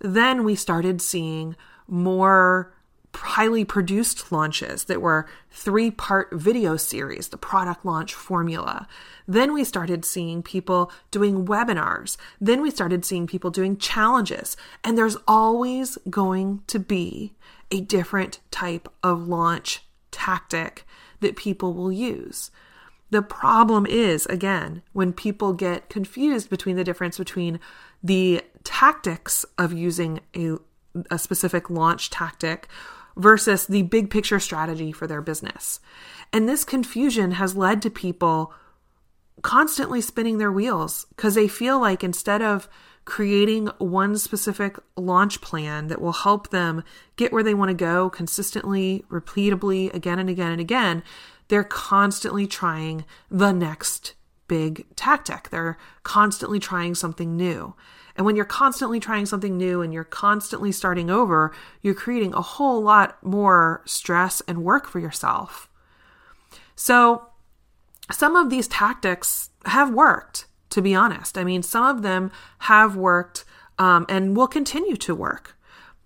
Then 0.00 0.44
we 0.44 0.54
started 0.54 1.02
seeing 1.02 1.56
more 1.86 2.72
highly 3.20 3.64
produced 3.64 4.30
launches 4.32 4.84
that 4.84 5.00
were 5.00 5.26
three 5.50 5.90
part 5.90 6.32
video 6.32 6.76
series, 6.76 7.28
the 7.28 7.36
product 7.36 7.84
launch 7.84 8.14
formula. 8.14 8.86
Then 9.26 9.52
we 9.52 9.64
started 9.64 10.04
seeing 10.04 10.42
people 10.42 10.90
doing 11.10 11.46
webinars. 11.46 12.16
Then 12.40 12.62
we 12.62 12.70
started 12.70 13.04
seeing 13.04 13.26
people 13.26 13.50
doing 13.50 13.76
challenges. 13.76 14.56
And 14.82 14.96
there's 14.96 15.16
always 15.26 15.98
going 16.08 16.62
to 16.68 16.78
be 16.78 17.34
a 17.70 17.80
different 17.80 18.40
type 18.50 18.88
of 19.02 19.28
launch 19.28 19.82
tactic 20.10 20.86
that 21.20 21.36
people 21.36 21.74
will 21.74 21.92
use. 21.92 22.50
The 23.10 23.22
problem 23.22 23.86
is, 23.86 24.26
again, 24.26 24.82
when 24.92 25.12
people 25.12 25.52
get 25.52 25.88
confused 25.88 26.50
between 26.50 26.76
the 26.76 26.84
difference 26.84 27.16
between 27.18 27.58
the 28.02 28.42
tactics 28.64 29.44
of 29.56 29.72
using 29.72 30.20
a, 30.36 30.58
a 31.10 31.18
specific 31.18 31.70
launch 31.70 32.10
tactic 32.10 32.68
versus 33.18 33.66
the 33.66 33.82
big 33.82 34.08
picture 34.10 34.40
strategy 34.40 34.92
for 34.92 35.06
their 35.06 35.20
business. 35.20 35.80
And 36.32 36.48
this 36.48 36.64
confusion 36.64 37.32
has 37.32 37.56
led 37.56 37.82
to 37.82 37.90
people 37.90 38.54
constantly 39.42 40.00
spinning 40.00 40.38
their 40.38 40.52
wheels 40.52 41.06
because 41.10 41.34
they 41.34 41.48
feel 41.48 41.80
like 41.80 42.02
instead 42.02 42.42
of 42.42 42.68
creating 43.04 43.68
one 43.78 44.18
specific 44.18 44.78
launch 44.96 45.40
plan 45.40 45.86
that 45.88 46.00
will 46.00 46.12
help 46.12 46.50
them 46.50 46.84
get 47.16 47.32
where 47.32 47.42
they 47.42 47.54
want 47.54 47.70
to 47.70 47.74
go 47.74 48.10
consistently, 48.10 49.04
repeatably, 49.10 49.92
again 49.94 50.18
and 50.18 50.28
again 50.28 50.52
and 50.52 50.60
again, 50.60 51.02
they're 51.48 51.64
constantly 51.64 52.46
trying 52.46 53.04
the 53.30 53.52
next 53.52 54.14
big 54.46 54.84
tactic. 54.94 55.48
They're 55.48 55.78
constantly 56.02 56.58
trying 56.58 56.94
something 56.94 57.36
new. 57.36 57.74
And 58.18 58.26
when 58.26 58.34
you're 58.34 58.44
constantly 58.44 58.98
trying 58.98 59.26
something 59.26 59.56
new 59.56 59.80
and 59.80 59.94
you're 59.94 60.02
constantly 60.02 60.72
starting 60.72 61.08
over, 61.08 61.52
you're 61.82 61.94
creating 61.94 62.34
a 62.34 62.42
whole 62.42 62.82
lot 62.82 63.22
more 63.24 63.80
stress 63.86 64.42
and 64.48 64.64
work 64.64 64.88
for 64.88 64.98
yourself. 64.98 65.70
So, 66.74 67.28
some 68.10 68.34
of 68.34 68.50
these 68.50 68.66
tactics 68.66 69.50
have 69.66 69.94
worked, 69.94 70.46
to 70.70 70.82
be 70.82 70.94
honest. 70.94 71.38
I 71.38 71.44
mean, 71.44 71.62
some 71.62 71.84
of 71.84 72.02
them 72.02 72.32
have 72.60 72.96
worked 72.96 73.44
um, 73.78 74.04
and 74.08 74.36
will 74.36 74.48
continue 74.48 74.96
to 74.96 75.14
work, 75.14 75.56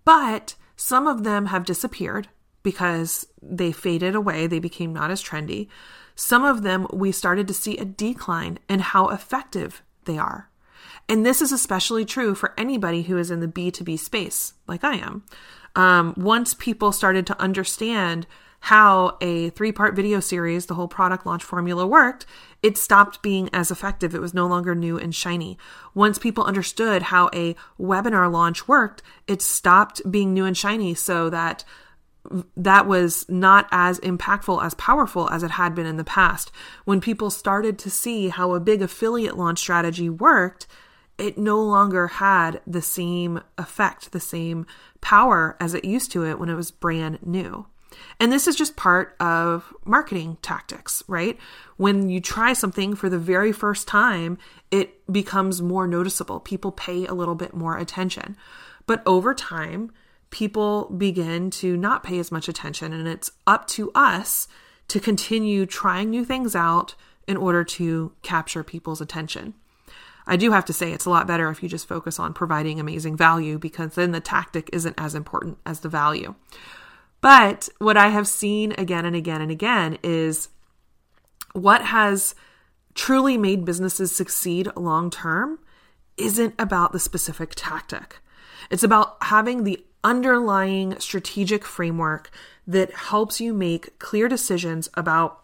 but 0.05 0.55
some 0.77 1.07
of 1.07 1.25
them 1.25 1.47
have 1.47 1.65
disappeared 1.65 2.29
because 2.63 3.27
they 3.41 3.73
faded 3.73 4.15
away, 4.15 4.47
they 4.47 4.59
became 4.59 4.93
not 4.93 5.11
as 5.11 5.23
trendy. 5.23 5.69
Some 6.15 6.45
of 6.45 6.63
them 6.63 6.87
we 6.93 7.11
started 7.11 7.49
to 7.49 7.55
see 7.55 7.79
a 7.79 7.85
decline 7.87 8.59
in 8.69 8.81
how 8.81 9.09
effective 9.09 9.83
they 10.05 10.19
are. 10.19 10.51
And 11.09 11.27
this 11.27 11.43
is 11.43 11.53
especially 11.53 12.05
true 12.05 12.35
for 12.35 12.55
anybody 12.57 13.03
who 13.03 13.19
is 13.19 13.31
in 13.31 13.41
the 13.41 13.49
B2B 13.49 13.99
space, 13.99 14.55
like 14.67 14.85
I 14.85 14.95
am. 14.95 15.25
Um, 15.75 16.15
once 16.17 16.55
people 16.55 16.93
started 16.93 17.27
to 17.27 17.41
understand 17.41 18.27
how 18.67 19.17
a 19.21 19.51
three 19.51 19.73
part 19.73 19.97
video 19.97 20.21
series, 20.21 20.67
the 20.67 20.75
whole 20.75 20.87
product 20.87 21.27
launch 21.27 21.43
formula 21.43 21.85
worked, 21.85 22.27
it 22.63 22.79
stopped 22.79 23.21
being 23.21 23.51
as 23.53 23.73
effective. 23.73 24.15
It 24.15 24.21
was 24.21 24.35
no 24.35 24.47
longer 24.47 24.75
new 24.75 24.97
and 24.97 25.13
shiny. 25.13 25.59
Once 25.95 26.17
people 26.17 26.45
understood 26.45 27.03
how 27.03 27.29
a 27.35 27.57
webinar 27.79 28.31
launch 28.31 28.69
worked, 28.69 29.03
it 29.27 29.43
stopped 29.43 30.01
being 30.09 30.33
new 30.33 30.45
and 30.45 30.57
shiny 30.57 30.95
so 30.95 31.29
that 31.31 31.65
that 32.57 32.87
was 32.87 33.29
not 33.29 33.67
as 33.73 33.99
impactful, 34.01 34.63
as 34.63 34.75
powerful 34.75 35.29
as 35.31 35.43
it 35.43 35.51
had 35.53 35.75
been 35.75 35.87
in 35.87 35.97
the 35.97 36.05
past. 36.05 36.53
When 36.85 37.01
people 37.01 37.31
started 37.31 37.81
to 37.81 37.91
see 37.91 38.29
how 38.29 38.55
a 38.55 38.61
big 38.61 38.81
affiliate 38.81 39.37
launch 39.37 39.59
strategy 39.59 40.09
worked, 40.09 40.69
it 41.19 41.39
no 41.39 41.61
longer 41.61 42.09
had 42.09 42.61
the 42.67 42.83
same 42.83 43.41
effect, 43.59 44.13
the 44.13 44.21
same 44.21 44.67
power 45.01 45.57
as 45.61 45.75
it 45.75 45.85
used 45.85 46.11
to 46.13 46.25
it 46.25 46.39
when 46.39 46.49
it 46.49 46.55
was 46.55 46.71
brand 46.71 47.19
new. 47.23 47.67
And 48.19 48.33
this 48.33 48.47
is 48.47 48.57
just 48.57 48.77
part 48.77 49.17
of 49.21 49.73
marketing 49.85 50.39
tactics, 50.43 51.03
right? 51.09 51.39
When 51.77 52.09
you 52.09 52.21
try 52.21 52.53
something 52.53 52.95
for 52.95 53.09
the 53.09 53.19
very 53.19 53.53
first 53.53 53.87
time, 53.87 54.39
it 54.71 55.11
becomes 55.13 55.61
more 55.61 55.87
noticeable. 55.87 56.41
People 56.41 56.73
pay 56.73 57.07
a 57.07 57.15
little 57.15 57.35
bit 57.35 57.55
more 57.55 57.77
attention. 57.77 58.37
But 58.87 59.03
over 59.07 59.35
time, 59.35 59.93
people 60.31 60.87
begin 60.97 61.51
to 61.51 61.77
not 61.77 62.03
pay 62.03 62.19
as 62.19 62.33
much 62.33 62.49
attention, 62.49 62.93
and 62.93 63.07
it's 63.07 63.31
up 63.47 63.67
to 63.69 63.93
us 63.95 64.49
to 64.89 64.99
continue 64.99 65.67
trying 65.67 66.11
new 66.11 66.25
things 66.25 66.57
out 66.57 66.95
in 67.29 67.37
order 67.37 67.63
to 67.63 68.13
capture 68.23 68.65
people's 68.65 69.01
attention. 69.01 69.55
I 70.27 70.37
do 70.37 70.53
have 70.53 70.65
to 70.67 70.73
say 70.73 70.93
it's 70.93 71.05
a 71.05 71.11
lot 71.11 71.27
better 71.27 71.51
if 71.51 71.63
you 71.63 71.69
just 71.69 71.89
focus 71.89 72.19
on 72.19 72.33
providing 72.33 72.79
amazing 72.79 73.17
value 73.17 73.59
because 73.59 73.95
then 73.95 74.13
the 74.13 74.21
tactic 74.21 74.71
isn't 74.73 74.95
as 74.99 75.15
important 75.15 75.59
as 75.67 75.81
the 75.81 75.89
value. 75.89 76.35
But 77.21 77.69
what 77.79 77.97
I 77.97 78.09
have 78.09 78.29
seen 78.29 78.73
again 78.79 79.05
and 79.05 79.17
again 79.17 79.41
and 79.41 79.51
again 79.51 79.99
is 80.03 80.49
what 81.53 81.85
has 81.87 82.35
truly 82.95 83.39
made 83.39 83.65
businesses 83.65 84.15
succeed 84.15 84.69
long 84.77 85.11
term 85.11 85.59
isn't 86.17 86.55
about 86.59 86.93
the 86.93 86.99
specific 86.99 87.53
tactic. 87.57 88.19
It's 88.71 88.83
about 88.83 89.17
having 89.23 89.65
the 89.65 89.85
underlying 90.05 90.99
strategic 90.99 91.65
framework 91.65 92.31
that 92.67 92.93
helps 92.93 93.41
you 93.41 93.53
make 93.53 93.99
clear 93.99 94.29
decisions 94.29 94.89
about 94.95 95.41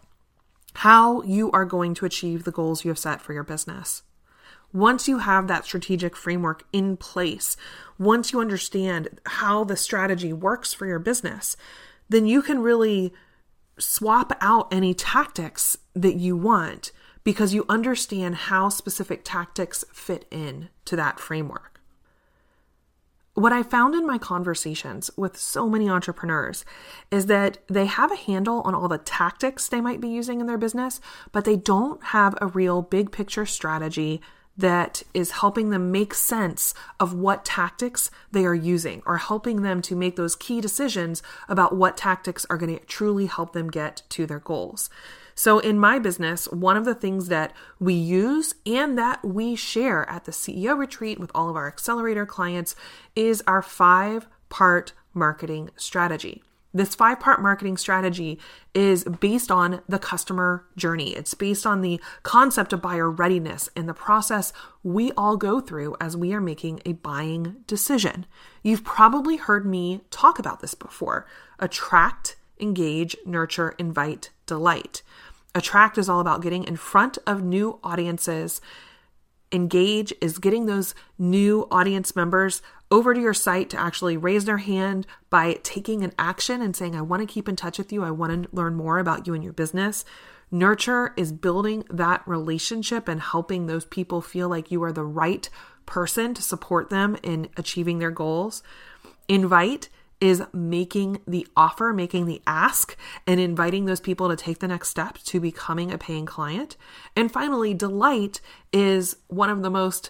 how 0.75 1.21
you 1.23 1.51
are 1.51 1.65
going 1.65 1.93
to 1.95 2.05
achieve 2.05 2.43
the 2.43 2.51
goals 2.51 2.83
you 2.83 2.89
have 2.89 2.99
set 2.99 3.21
for 3.21 3.33
your 3.33 3.43
business. 3.43 4.03
Once 4.71 5.07
you 5.07 5.19
have 5.19 5.47
that 5.47 5.65
strategic 5.65 6.15
framework 6.15 6.63
in 6.71 6.95
place, 6.95 7.57
once 7.97 8.31
you 8.31 8.39
understand 8.39 9.19
how 9.25 9.63
the 9.63 9.75
strategy 9.75 10.31
works 10.31 10.73
for 10.73 10.85
your 10.85 10.99
business, 10.99 11.57
then 12.07 12.27
you 12.27 12.41
can 12.41 12.59
really 12.59 13.13
swap 13.79 14.35
out 14.41 14.71
any 14.71 14.93
tactics 14.93 15.77
that 15.93 16.15
you 16.15 16.35
want 16.35 16.91
because 17.23 17.53
you 17.53 17.65
understand 17.67 18.35
how 18.35 18.69
specific 18.69 19.21
tactics 19.23 19.83
fit 19.91 20.25
in 20.31 20.69
to 20.85 20.95
that 20.95 21.19
framework. 21.19 21.81
What 23.33 23.53
I 23.53 23.63
found 23.63 23.95
in 23.95 24.05
my 24.05 24.17
conversations 24.17 25.09
with 25.15 25.37
so 25.37 25.69
many 25.69 25.89
entrepreneurs 25.89 26.65
is 27.09 27.27
that 27.27 27.59
they 27.67 27.85
have 27.85 28.11
a 28.11 28.17
handle 28.17 28.61
on 28.61 28.75
all 28.75 28.87
the 28.87 28.97
tactics 28.97 29.67
they 29.67 29.79
might 29.79 30.01
be 30.01 30.09
using 30.09 30.41
in 30.41 30.47
their 30.47 30.57
business, 30.57 30.99
but 31.31 31.45
they 31.45 31.55
don't 31.55 32.03
have 32.05 32.35
a 32.41 32.47
real 32.47 32.81
big 32.81 33.11
picture 33.11 33.45
strategy 33.45 34.21
that 34.59 35.03
is 35.13 35.31
helping 35.31 35.69
them 35.69 35.89
make 35.89 36.13
sense 36.13 36.73
of 36.99 37.13
what 37.13 37.45
tactics 37.45 38.11
they 38.31 38.45
are 38.45 38.53
using 38.53 39.01
or 39.05 39.17
helping 39.17 39.61
them 39.61 39.81
to 39.81 39.95
make 39.95 40.17
those 40.17 40.35
key 40.35 40.59
decisions 40.59 41.23
about 41.47 41.75
what 41.75 41.95
tactics 41.95 42.45
are 42.49 42.57
going 42.57 42.77
to 42.77 42.85
truly 42.85 43.25
help 43.25 43.53
them 43.53 43.69
get 43.69 44.01
to 44.09 44.25
their 44.25 44.39
goals. 44.39 44.89
So, 45.33 45.59
in 45.59 45.79
my 45.79 45.97
business, 45.99 46.49
one 46.49 46.75
of 46.75 46.83
the 46.83 46.93
things 46.93 47.29
that 47.29 47.53
we 47.79 47.93
use 47.93 48.53
and 48.65 48.97
that 48.97 49.23
we 49.23 49.55
share 49.55 50.07
at 50.09 50.25
the 50.25 50.33
CEO 50.33 50.77
retreat 50.77 51.17
with 51.17 51.31
all 51.33 51.49
of 51.49 51.55
our 51.55 51.67
accelerator 51.67 52.25
clients 52.25 52.75
is 53.15 53.41
our 53.47 53.61
five 53.61 54.27
part 54.49 54.91
marketing 55.13 55.69
strategy. 55.77 56.43
This 56.71 56.93
five 56.93 57.19
part 57.19 57.41
marketing 57.41 57.77
strategy 57.77 58.39
is 58.75 59.03
based 59.03 59.49
on 59.49 59.81
the 59.89 59.97
customer 59.97 60.65
journey. 60.75 61.15
It's 61.15 61.33
based 61.33 61.65
on 61.65 61.81
the 61.81 61.99
concept 62.21 62.73
of 62.73 62.81
buyer 62.81 63.09
readiness 63.09 63.69
and 63.75 63.89
the 63.89 63.93
process 63.93 64.53
we 64.83 65.11
all 65.13 65.35
go 65.35 65.59
through 65.59 65.95
as 65.99 66.15
we 66.15 66.31
are 66.33 66.41
making 66.41 66.81
a 66.85 66.93
buying 66.93 67.57
decision. 67.65 68.27
You've 68.61 68.83
probably 68.83 69.37
heard 69.37 69.65
me 69.65 70.01
talk 70.11 70.37
about 70.37 70.59
this 70.59 70.75
before 70.75 71.25
attract, 71.57 72.35
engage, 72.59 73.15
nurture, 73.25 73.73
invite, 73.79 74.29
delight. 74.45 75.01
Attract 75.55 75.97
is 75.97 76.07
all 76.07 76.19
about 76.19 76.43
getting 76.43 76.63
in 76.63 76.75
front 76.75 77.17
of 77.25 77.43
new 77.43 77.79
audiences. 77.83 78.61
Engage 79.51 80.13
is 80.21 80.37
getting 80.37 80.67
those 80.67 80.93
new 81.17 81.67
audience 81.71 82.15
members 82.15 82.61
over 82.91 83.13
to 83.13 83.21
your 83.21 83.33
site 83.33 83.69
to 83.69 83.79
actually 83.79 84.17
raise 84.17 84.45
their 84.45 84.57
hand 84.57 85.05
by 85.29 85.59
taking 85.63 86.03
an 86.03 86.13
action 86.17 86.61
and 86.61 86.75
saying, 86.75 86.95
I 86.95 87.01
want 87.01 87.21
to 87.21 87.31
keep 87.31 87.47
in 87.47 87.55
touch 87.55 87.77
with 87.77 87.91
you. 87.91 88.03
I 88.03 88.11
want 88.11 88.43
to 88.43 88.55
learn 88.55 88.75
more 88.75 88.99
about 88.99 89.27
you 89.27 89.33
and 89.33 89.43
your 89.43 89.53
business. 89.53 90.05
Nurture 90.51 91.13
is 91.15 91.31
building 91.31 91.83
that 91.89 92.27
relationship 92.27 93.07
and 93.07 93.21
helping 93.21 93.67
those 93.67 93.85
people 93.85 94.21
feel 94.21 94.49
like 94.49 94.71
you 94.71 94.81
are 94.83 94.91
the 94.91 95.03
right 95.03 95.47
person 95.85 96.33
to 96.33 96.41
support 96.41 96.89
them 96.89 97.17
in 97.21 97.49
achieving 97.57 97.99
their 97.99 98.11
goals. 98.11 98.63
Invite 99.27 99.89
is 100.19 100.43
making 100.51 101.21
the 101.27 101.47
offer, 101.55 101.93
making 101.93 102.25
the 102.25 102.41
ask, 102.45 102.97
and 103.25 103.39
inviting 103.39 103.85
those 103.85 104.01
people 104.01 104.27
to 104.27 104.35
take 104.35 104.59
the 104.59 104.67
next 104.67 104.89
step 104.89 105.17
to 105.19 105.39
becoming 105.39 105.91
a 105.91 105.97
paying 105.97 106.25
client. 106.25 106.75
And 107.15 107.31
finally, 107.31 107.73
delight 107.73 108.41
is 108.73 109.15
one 109.27 109.49
of 109.49 109.61
the 109.61 109.69
most 109.69 110.09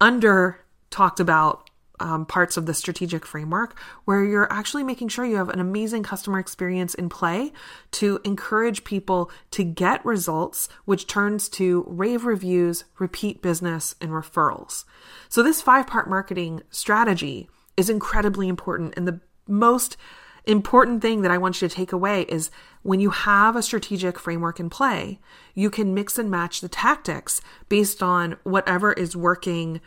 under 0.00 0.60
talked 0.90 1.18
about 1.18 1.70
um, 2.00 2.26
parts 2.26 2.56
of 2.56 2.66
the 2.66 2.74
strategic 2.74 3.24
framework 3.24 3.78
where 4.04 4.24
you're 4.24 4.52
actually 4.52 4.82
making 4.82 5.08
sure 5.08 5.24
you 5.24 5.36
have 5.36 5.48
an 5.48 5.60
amazing 5.60 6.02
customer 6.02 6.38
experience 6.38 6.94
in 6.94 7.08
play 7.08 7.52
to 7.92 8.20
encourage 8.24 8.84
people 8.84 9.30
to 9.52 9.64
get 9.64 10.04
results, 10.04 10.68
which 10.84 11.06
turns 11.06 11.48
to 11.50 11.84
rave 11.86 12.24
reviews, 12.24 12.84
repeat 12.98 13.42
business, 13.42 13.94
and 14.00 14.10
referrals. 14.10 14.84
So, 15.28 15.42
this 15.42 15.62
five 15.62 15.86
part 15.86 16.08
marketing 16.08 16.62
strategy 16.70 17.48
is 17.76 17.88
incredibly 17.88 18.48
important. 18.48 18.94
And 18.96 19.06
the 19.06 19.20
most 19.46 19.96
important 20.44 21.02
thing 21.02 21.22
that 21.22 21.30
I 21.30 21.38
want 21.38 21.60
you 21.60 21.68
to 21.68 21.74
take 21.74 21.92
away 21.92 22.22
is 22.22 22.50
when 22.82 23.00
you 23.00 23.10
have 23.10 23.54
a 23.54 23.62
strategic 23.62 24.18
framework 24.18 24.58
in 24.58 24.70
play, 24.70 25.20
you 25.54 25.70
can 25.70 25.94
mix 25.94 26.18
and 26.18 26.30
match 26.30 26.60
the 26.60 26.68
tactics 26.68 27.40
based 27.68 28.02
on 28.02 28.36
whatever 28.42 28.92
is 28.92 29.16
working 29.16 29.80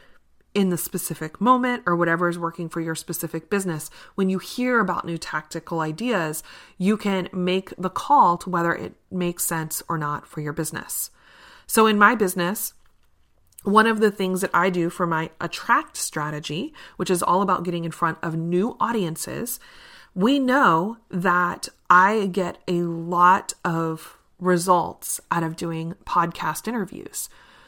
in 0.55 0.69
the 0.69 0.77
specific 0.77 1.39
moment 1.39 1.83
or 1.85 1.95
whatever 1.95 2.29
is 2.29 2.39
working 2.39 2.69
for 2.69 2.79
your 2.79 2.95
specific 2.95 3.49
business. 3.49 3.91
When 4.15 4.29
you 4.29 4.39
hear 4.39 4.79
about 4.79 5.05
new 5.05 5.17
tactical 5.17 5.81
ideas, 5.81 6.41
you 6.77 6.97
can 6.97 7.29
make 7.33 7.73
the 7.77 7.89
call 7.89 8.37
to 8.37 8.49
whether 8.49 8.73
it 8.73 8.93
makes 9.11 9.43
sense 9.43 9.83
or 9.87 9.97
not 9.97 10.25
for 10.25 10.39
your 10.39 10.53
business. 10.53 11.11
So 11.67 11.85
in 11.85 11.99
my 11.99 12.15
business, 12.15 12.73
one 13.63 13.85
of 13.85 13.99
the 13.99 14.11
things 14.11 14.41
that 14.41 14.51
I 14.53 14.69
do 14.69 14.89
for 14.89 15.05
my 15.05 15.29
attract 15.41 15.97
strategy, 15.97 16.73
which 16.95 17.09
is 17.09 17.21
all 17.21 17.41
about 17.41 17.63
getting 17.63 17.83
in 17.83 17.91
front 17.91 18.17
of 18.21 18.35
new 18.37 18.77
audiences, 18.79 19.59
we 20.13 20.39
know 20.39 20.97
that 21.09 21.67
I 21.89 22.27
get 22.27 22.59
a 22.67 22.83
lot 22.83 23.53
of 23.65 24.17
results 24.39 25.19
out 25.31 25.43
of 25.43 25.55
doing 25.55 25.95
podcast 26.05 26.67
interviews. 26.67 27.27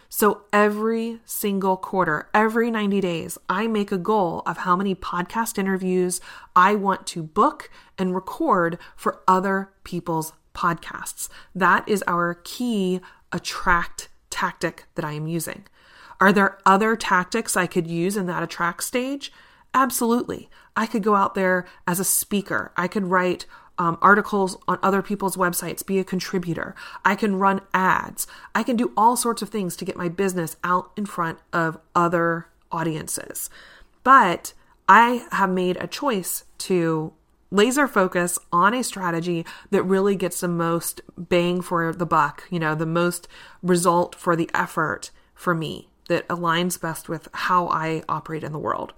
So 0.09 0.43
every 0.53 1.19
single 1.25 1.75
quarter, 1.75 2.29
every 2.33 2.71
90 2.71 3.01
days, 3.01 3.37
I 3.49 3.67
make 3.67 3.91
a 3.91 3.97
goal 3.97 4.41
of 4.45 4.59
how 4.59 4.75
many 4.75 4.95
podcast 4.95 5.57
interviews 5.57 6.21
I 6.55 6.75
want 6.75 7.05
to 7.07 7.23
book 7.23 7.69
and 7.97 8.15
record 8.15 8.77
for 8.95 9.21
other 9.27 9.71
people's 9.83 10.31
podcasts. 10.55 11.29
That 11.53 11.87
is 11.87 12.03
our 12.07 12.35
key 12.43 13.01
attract 13.31 14.07
tactic 14.29 14.85
that 14.95 15.05
I 15.05 15.11
am 15.11 15.27
using. 15.27 15.65
Are 16.19 16.31
there 16.31 16.57
other 16.65 16.95
tactics 16.95 17.57
I 17.57 17.67
could 17.67 17.87
use 17.87 18.15
in 18.15 18.25
that 18.27 18.43
attract 18.43 18.83
stage? 18.83 19.31
Absolutely. 19.73 20.49
I 20.75 20.85
could 20.85 21.03
go 21.03 21.15
out 21.15 21.35
there 21.35 21.65
as 21.85 21.99
a 21.99 22.05
speaker. 22.05 22.71
I 22.77 22.87
could 22.87 23.07
write 23.07 23.45
um, 23.77 23.97
articles 24.01 24.57
on 24.67 24.79
other 24.81 25.01
people's 25.01 25.37
websites, 25.37 25.85
be 25.85 25.99
a 25.99 26.03
contributor. 26.03 26.75
I 27.05 27.15
can 27.15 27.35
run 27.35 27.61
ads. 27.73 28.27
I 28.55 28.63
can 28.63 28.75
do 28.75 28.91
all 28.97 29.15
sorts 29.15 29.41
of 29.41 29.49
things 29.49 29.75
to 29.77 29.85
get 29.85 29.97
my 29.97 30.09
business 30.09 30.57
out 30.63 30.91
in 30.97 31.05
front 31.05 31.39
of 31.53 31.79
other 31.95 32.47
audiences. 32.71 33.49
But 34.03 34.53
I 34.89 35.25
have 35.31 35.49
made 35.49 35.77
a 35.77 35.87
choice 35.87 36.45
to 36.59 37.13
laser 37.51 37.87
focus 37.87 38.37
on 38.51 38.73
a 38.73 38.83
strategy 38.83 39.45
that 39.71 39.83
really 39.83 40.15
gets 40.15 40.41
the 40.41 40.47
most 40.47 41.01
bang 41.17 41.61
for 41.61 41.93
the 41.93 42.05
buck, 42.05 42.43
you 42.49 42.59
know, 42.59 42.75
the 42.75 42.85
most 42.85 43.27
result 43.61 44.15
for 44.15 44.35
the 44.35 44.49
effort 44.53 45.11
for 45.33 45.53
me 45.55 45.87
that 46.09 46.27
aligns 46.27 46.79
best 46.79 47.09
with 47.09 47.27
how 47.33 47.67
I 47.67 48.03
operate 48.09 48.43
in 48.43 48.51
the 48.51 48.59
world. 48.59 48.93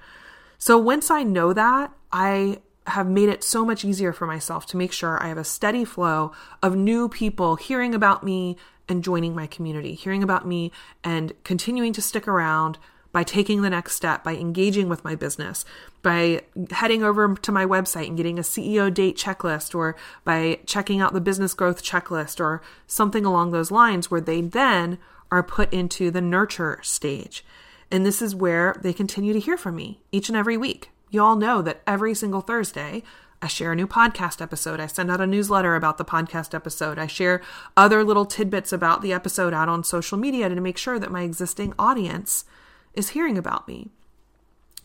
So 0.57 0.77
once 0.77 1.09
I 1.09 1.23
know 1.23 1.53
that, 1.53 1.91
I 2.11 2.59
have 2.89 3.07
made 3.07 3.29
it 3.29 3.43
so 3.43 3.65
much 3.65 3.85
easier 3.85 4.13
for 4.13 4.25
myself 4.25 4.65
to 4.67 4.77
make 4.77 4.91
sure 4.91 5.21
I 5.21 5.27
have 5.27 5.37
a 5.37 5.43
steady 5.43 5.85
flow 5.85 6.31
of 6.61 6.75
new 6.75 7.09
people 7.09 7.55
hearing 7.55 7.95
about 7.95 8.23
me 8.23 8.57
and 8.87 9.03
joining 9.03 9.35
my 9.35 9.47
community, 9.47 9.93
hearing 9.93 10.23
about 10.23 10.47
me 10.47 10.71
and 11.03 11.33
continuing 11.43 11.93
to 11.93 12.01
stick 12.01 12.27
around 12.27 12.77
by 13.11 13.23
taking 13.23 13.61
the 13.61 13.69
next 13.69 13.95
step, 13.95 14.23
by 14.23 14.35
engaging 14.35 14.87
with 14.87 15.03
my 15.03 15.15
business, 15.15 15.65
by 16.01 16.41
heading 16.71 17.03
over 17.03 17.35
to 17.35 17.51
my 17.51 17.65
website 17.65 18.07
and 18.07 18.17
getting 18.17 18.37
a 18.37 18.43
CEO 18.43 18.93
date 18.93 19.17
checklist, 19.17 19.73
or 19.73 19.95
by 20.23 20.59
checking 20.65 21.01
out 21.01 21.13
the 21.13 21.21
business 21.21 21.53
growth 21.53 21.83
checklist, 21.83 22.39
or 22.39 22.61
something 22.85 23.25
along 23.25 23.51
those 23.51 23.71
lines, 23.71 24.11
where 24.11 24.21
they 24.21 24.41
then 24.41 24.99
are 25.31 25.41
put 25.41 25.73
into 25.73 26.11
the 26.11 26.21
nurture 26.21 26.79
stage. 26.83 27.43
And 27.91 28.05
this 28.05 28.21
is 28.21 28.35
where 28.35 28.75
they 28.79 28.93
continue 28.93 29.33
to 29.33 29.39
hear 29.39 29.57
from 29.57 29.75
me 29.75 30.01
each 30.11 30.29
and 30.29 30.37
every 30.37 30.57
week. 30.57 30.91
You 31.09 31.23
all 31.23 31.35
know 31.35 31.61
that 31.61 31.81
every 31.87 32.13
single 32.13 32.41
Thursday, 32.41 33.03
I 33.41 33.47
share 33.47 33.71
a 33.71 33.75
new 33.75 33.87
podcast 33.87 34.41
episode. 34.41 34.79
I 34.79 34.87
send 34.87 35.09
out 35.09 35.21
a 35.21 35.27
newsletter 35.27 35.75
about 35.75 35.97
the 35.97 36.05
podcast 36.05 36.53
episode. 36.53 36.99
I 36.99 37.07
share 37.07 37.41
other 37.75 38.03
little 38.03 38.25
tidbits 38.25 38.71
about 38.71 39.01
the 39.01 39.13
episode 39.13 39.53
out 39.53 39.69
on 39.69 39.83
social 39.83 40.17
media 40.17 40.49
to 40.49 40.61
make 40.61 40.77
sure 40.77 40.99
that 40.99 41.11
my 41.11 41.23
existing 41.23 41.73
audience 41.79 42.45
is 42.93 43.09
hearing 43.09 43.37
about 43.37 43.67
me. 43.67 43.89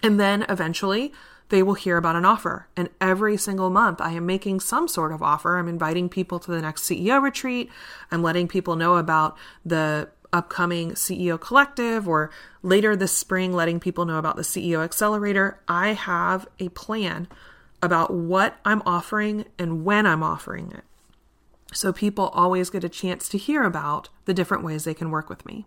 And 0.03 0.19
then 0.19 0.47
eventually, 0.49 1.13
they 1.49 1.63
will 1.63 1.75
hear 1.75 1.97
about 1.97 2.17
an 2.17 2.25
offer. 2.25 2.69
And 2.77 2.89
every 3.01 3.37
single 3.37 3.71
month, 3.71 4.01
I 4.01 4.13
am 4.13 4.25
making 4.25 4.61
some 4.61 4.89
sort 4.89 5.13
of 5.13 5.23
offer. 5.23 5.59
I'm 5.59 5.69
inviting 5.69 6.09
people 6.09 6.39
to 6.41 6.51
the 6.51 6.63
next 6.63 6.85
CEO 6.85 7.23
retreat. 7.23 7.71
I'm 8.11 8.23
letting 8.23 8.49
people 8.49 8.77
know 8.77 8.97
about 8.97 9.37
the 9.65 10.09
upcoming 10.35 10.93
CEO 10.93 11.41
Collective 11.41 12.07
or 12.09 12.31
later 12.63 12.97
this 12.97 13.17
spring, 13.17 13.53
letting 13.53 13.81
people 13.81 14.05
know 14.05 14.19
about 14.19 14.37
the 14.37 14.43
CEO 14.43 14.85
Accelerator, 14.85 15.61
I 15.69 15.95
have 15.95 16.47
a 16.59 16.69
plan 16.71 17.29
about 17.81 18.13
what 18.13 18.59
I'm 18.65 18.83
offering 18.85 19.45
and 19.59 19.85
when 19.85 20.07
I'm 20.07 20.23
offering 20.23 20.73
it. 20.73 20.85
So 21.73 21.93
people 21.93 22.29
always 22.29 22.71
get 22.71 22.85
a 22.85 22.89
chance 22.89 23.29
to 23.29 23.39
hear 23.39 23.63
about 23.63 24.09
the 24.25 24.35
different 24.35 24.65
ways 24.65 24.85
they 24.85 24.95
can 24.95 25.11
work 25.11 25.29
with 25.29 25.47
me. 25.47 25.67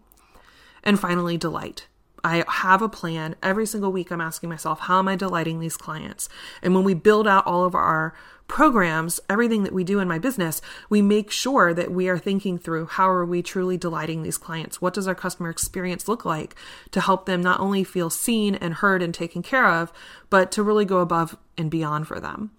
And 0.84 1.00
finally, 1.00 1.38
delight. 1.38 1.88
I 2.24 2.44
have 2.48 2.82
a 2.82 2.90
plan. 2.90 3.36
Every 3.42 3.66
single 3.66 3.92
week, 3.92 4.12
I'm 4.12 4.22
asking 4.22 4.50
myself, 4.50 4.82
how 4.82 5.00
am 5.00 5.08
I 5.08 5.16
delighting 5.16 5.60
these 5.60 5.78
clients? 5.78 6.30
And 6.62 6.74
when 6.76 6.84
we 6.84 6.94
build 6.94 7.28
out 7.28 7.46
all 7.46 7.66
of 7.66 7.76
our 7.76 8.14
programs, 8.48 9.20
everything 9.30 9.64
that 9.64 9.74
we 9.74 9.84
do 9.84 10.00
in 10.00 10.08
my 10.08 10.20
business, 10.20 10.62
we 10.90 11.02
make 11.02 11.32
sure 11.32 11.74
that 11.74 11.92
we 11.92 12.08
are 12.08 12.18
thinking 12.18 12.58
through 12.58 12.86
how 12.86 13.10
are 13.10 13.26
we 13.26 13.42
truly 13.42 13.78
delighting 13.78 14.24
these 14.24 14.38
clients? 14.38 14.82
What 14.82 14.94
does 14.94 15.08
our 15.08 15.16
customer 15.16 15.50
experience 15.50 16.08
look 16.08 16.26
like 16.26 16.56
to 16.92 17.02
help 17.02 17.26
them 17.26 17.42
not 17.42 17.60
only 17.60 17.84
feel 17.84 18.10
seen 18.10 18.56
and 18.56 18.76
heard 18.76 19.02
and 19.02 19.14
taken 19.14 19.42
care 19.42 19.68
of, 19.68 19.92
but 20.30 20.52
to 20.54 20.64
really 20.64 20.86
go 20.86 21.00
above 21.00 21.38
and 21.58 21.70
beyond 21.70 22.08
for 22.08 22.20
them? 22.20 22.52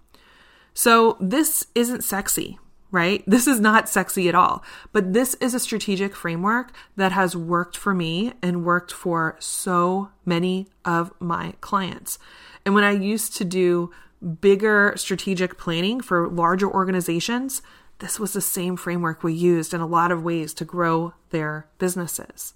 So 0.75 1.17
this 1.21 1.67
isn't 1.75 2.05
sexy, 2.05 2.59
right? 2.91 3.23
This 3.27 3.47
is 3.47 3.61
not 3.61 3.89
sexy 3.89 4.29
at 4.29 4.35
all, 4.35 4.63
but 4.93 5.13
this 5.13 5.35
is 5.35 5.55
a 5.55 5.61
strategic 5.61 6.15
framework 6.17 6.73
that 6.97 7.13
has 7.13 7.37
worked 7.37 7.77
for 7.77 7.95
me 7.95 8.33
and 8.43 8.65
worked 8.65 8.93
for 8.93 9.37
so 9.39 10.11
many 10.25 10.69
of 10.85 11.13
my 11.21 11.55
clients. 11.61 12.19
And 12.65 12.75
when 12.75 12.85
I 12.85 12.93
used 12.93 13.37
to 13.37 13.45
do 13.45 13.91
bigger 14.41 14.95
strategic 14.97 15.59
planning 15.59 16.01
for 16.01 16.29
larger 16.29 16.69
organizations, 16.71 17.63
this 17.99 18.19
was 18.19 18.33
the 18.33 18.41
same 18.41 18.77
framework 18.77 19.23
we 19.23 19.33
used 19.33 19.75
in 19.75 19.81
a 19.81 19.87
lot 19.87 20.13
of 20.13 20.23
ways 20.23 20.55
to 20.55 20.65
grow 20.65 21.15
their 21.31 21.67
businesses. 21.79 22.55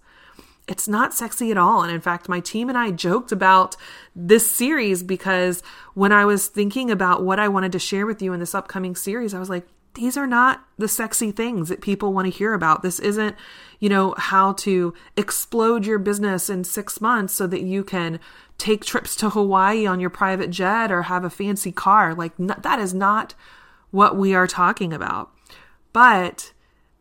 It's 0.69 0.87
not 0.87 1.13
sexy 1.13 1.51
at 1.51 1.59
all. 1.59 1.83
And 1.83 1.93
in 1.93 2.01
fact, 2.01 2.29
my 2.29 2.39
team 2.39 2.69
and 2.69 2.79
I 2.79 2.93
joked 2.93 3.33
about 3.33 3.77
this 4.15 4.49
series 4.49 5.03
because 5.03 5.63
when 5.95 6.13
I 6.13 6.25
was 6.25 6.47
thinking 6.47 6.91
about 6.91 7.25
what 7.25 7.41
I 7.41 7.49
wanted 7.49 7.73
to 7.73 7.81
share 7.81 8.07
with 8.07 8.23
you 8.23 8.33
in 8.33 8.39
this 8.39 8.55
upcoming 8.55 8.95
series, 8.95 9.35
I 9.35 9.41
was 9.41 9.51
like, 9.51 9.67
these 9.95 10.17
are 10.17 10.27
not 10.27 10.65
the 10.79 10.89
sexy 10.89 11.31
things 11.31 11.69
that 11.69 11.81
people 11.81 12.13
want 12.13 12.27
to 12.27 12.37
hear 12.37 12.55
about. 12.55 12.83
This 12.83 12.99
isn't, 12.99 13.37
you 13.79 13.89
know, 13.89 14.15
how 14.17 14.53
to 14.55 14.95
explode 15.17 15.85
your 15.85 15.99
business 15.99 16.49
in 16.49 16.65
six 16.65 17.01
months 17.01 17.35
so 17.35 17.47
that 17.47 17.63
you 17.63 17.85
can 17.85 18.19
take 18.59 18.85
trips 18.85 19.17
to 19.17 19.31
Hawaii 19.31 19.87
on 19.87 20.01
your 20.01 20.11
private 20.11 20.51
jet 20.51 20.91
or 20.91 21.03
have 21.03 21.25
a 21.25 21.31
fancy 21.31 21.73
car. 21.73 22.15
Like, 22.15 22.33
that 22.39 22.79
is 22.79 22.95
not 22.95 23.35
what 23.91 24.17
we 24.17 24.35
are 24.35 24.47
talking 24.47 24.93
about. 24.93 25.31
But 25.93 26.53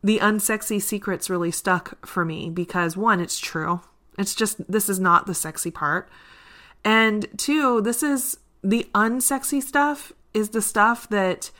the 0.03 0.19
unsexy 0.19 0.81
secrets 0.81 1.29
really 1.29 1.51
stuck 1.51 2.05
for 2.05 2.25
me 2.25 2.49
because 2.49 2.97
one, 2.97 3.19
it's 3.19 3.39
true. 3.39 3.81
It's 4.17 4.35
just, 4.35 4.69
this 4.69 4.89
is 4.89 4.99
not 4.99 5.27
the 5.27 5.33
sexy 5.33 5.71
part. 5.71 6.09
And 6.83 7.27
two, 7.37 7.81
this 7.81 8.03
is 8.03 8.37
the 8.63 8.87
unsexy 8.93 9.61
stuff 9.61 10.11
is 10.33 10.49
the 10.49 10.61
stuff 10.61 11.07
that 11.09 11.51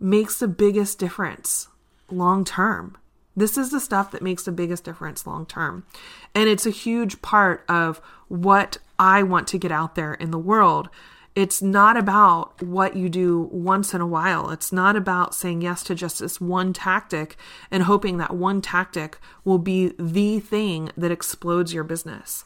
makes 0.00 0.38
the 0.38 0.48
biggest 0.48 0.98
difference 0.98 1.68
long 2.10 2.44
term. 2.44 2.96
This 3.36 3.56
is 3.56 3.70
the 3.70 3.80
stuff 3.80 4.10
that 4.10 4.22
makes 4.22 4.44
the 4.44 4.52
biggest 4.52 4.84
difference 4.84 5.26
long 5.26 5.46
term. 5.46 5.86
And 6.34 6.48
it's 6.48 6.66
a 6.66 6.70
huge 6.70 7.22
part 7.22 7.64
of 7.68 8.00
what 8.28 8.78
I 8.98 9.22
want 9.22 9.46
to 9.48 9.58
get 9.58 9.70
out 9.70 9.94
there 9.94 10.14
in 10.14 10.30
the 10.30 10.38
world. 10.38 10.88
It's 11.36 11.62
not 11.62 11.96
about 11.96 12.60
what 12.60 12.96
you 12.96 13.08
do 13.08 13.48
once 13.52 13.94
in 13.94 14.00
a 14.00 14.06
while. 14.08 14.50
It's 14.50 14.72
not 14.72 14.96
about 14.96 15.36
saying 15.36 15.62
yes 15.62 15.84
to 15.84 15.94
just 15.94 16.18
this 16.18 16.40
one 16.40 16.72
tactic 16.72 17.36
and 17.70 17.84
hoping 17.84 18.16
that 18.16 18.34
one 18.34 18.60
tactic 18.60 19.20
will 19.44 19.58
be 19.58 19.92
the 20.00 20.40
thing 20.40 20.90
that 20.96 21.12
explodes 21.12 21.72
your 21.72 21.84
business. 21.84 22.44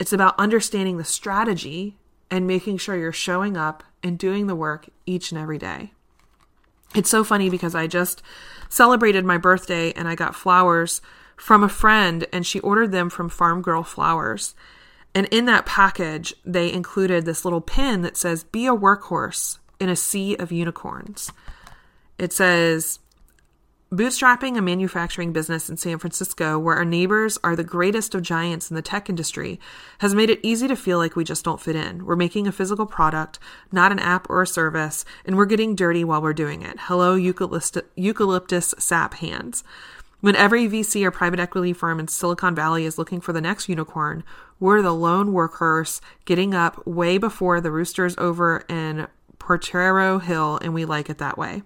It's 0.00 0.12
about 0.12 0.34
understanding 0.40 0.96
the 0.96 1.04
strategy 1.04 1.98
and 2.32 2.48
making 2.48 2.78
sure 2.78 2.96
you're 2.96 3.12
showing 3.12 3.56
up 3.56 3.84
and 4.02 4.18
doing 4.18 4.48
the 4.48 4.56
work 4.56 4.88
each 5.06 5.30
and 5.30 5.40
every 5.40 5.58
day. 5.58 5.92
It's 6.94 7.10
so 7.10 7.24
funny 7.24 7.48
because 7.48 7.74
I 7.74 7.86
just 7.86 8.22
celebrated 8.68 9.24
my 9.24 9.38
birthday 9.38 9.92
and 9.92 10.08
I 10.08 10.14
got 10.14 10.34
flowers 10.34 11.00
from 11.36 11.64
a 11.64 11.68
friend 11.68 12.26
and 12.32 12.46
she 12.46 12.60
ordered 12.60 12.92
them 12.92 13.10
from 13.10 13.30
Farmgirl 13.30 13.86
Flowers. 13.86 14.54
And 15.14 15.26
in 15.26 15.44
that 15.46 15.66
package, 15.66 16.34
they 16.44 16.72
included 16.72 17.24
this 17.24 17.44
little 17.44 17.60
pin 17.60 18.02
that 18.02 18.16
says, 18.16 18.44
Be 18.44 18.66
a 18.66 18.74
workhorse 18.74 19.58
in 19.78 19.88
a 19.88 19.96
sea 19.96 20.36
of 20.36 20.52
unicorns. 20.52 21.30
It 22.18 22.32
says, 22.32 22.98
Bootstrapping 23.92 24.56
a 24.56 24.62
manufacturing 24.62 25.34
business 25.34 25.68
in 25.68 25.76
San 25.76 25.98
Francisco, 25.98 26.58
where 26.58 26.76
our 26.76 26.84
neighbors 26.84 27.36
are 27.44 27.54
the 27.54 27.62
greatest 27.62 28.14
of 28.14 28.22
giants 28.22 28.70
in 28.70 28.74
the 28.74 28.80
tech 28.80 29.10
industry, 29.10 29.60
has 29.98 30.14
made 30.14 30.30
it 30.30 30.40
easy 30.42 30.66
to 30.66 30.76
feel 30.76 30.96
like 30.96 31.14
we 31.14 31.24
just 31.24 31.44
don't 31.44 31.60
fit 31.60 31.76
in. 31.76 32.06
We're 32.06 32.16
making 32.16 32.46
a 32.46 32.52
physical 32.52 32.86
product, 32.86 33.38
not 33.70 33.92
an 33.92 33.98
app 33.98 34.30
or 34.30 34.40
a 34.40 34.46
service, 34.46 35.04
and 35.26 35.36
we're 35.36 35.44
getting 35.44 35.76
dirty 35.76 36.04
while 36.04 36.22
we're 36.22 36.32
doing 36.32 36.62
it. 36.62 36.78
Hello, 36.80 37.16
eucalyptus, 37.16 37.82
eucalyptus 37.94 38.74
sap 38.78 39.12
hands. 39.12 39.62
When 40.20 40.36
every 40.36 40.66
VC 40.68 41.04
or 41.04 41.10
private 41.10 41.38
equity 41.38 41.74
firm 41.74 42.00
in 42.00 42.08
Silicon 42.08 42.54
Valley 42.54 42.86
is 42.86 42.96
looking 42.96 43.20
for 43.20 43.34
the 43.34 43.42
next 43.42 43.68
unicorn, 43.68 44.24
we're 44.58 44.80
the 44.80 44.94
lone 44.94 45.34
workhorse 45.34 46.00
getting 46.24 46.54
up 46.54 46.86
way 46.86 47.18
before 47.18 47.60
the 47.60 47.70
roosters 47.70 48.14
over 48.16 48.64
in 48.70 49.06
Potrero 49.38 50.18
Hill, 50.18 50.58
and 50.62 50.72
we 50.72 50.86
like 50.86 51.10
it 51.10 51.18
that 51.18 51.36
way. 51.36 51.62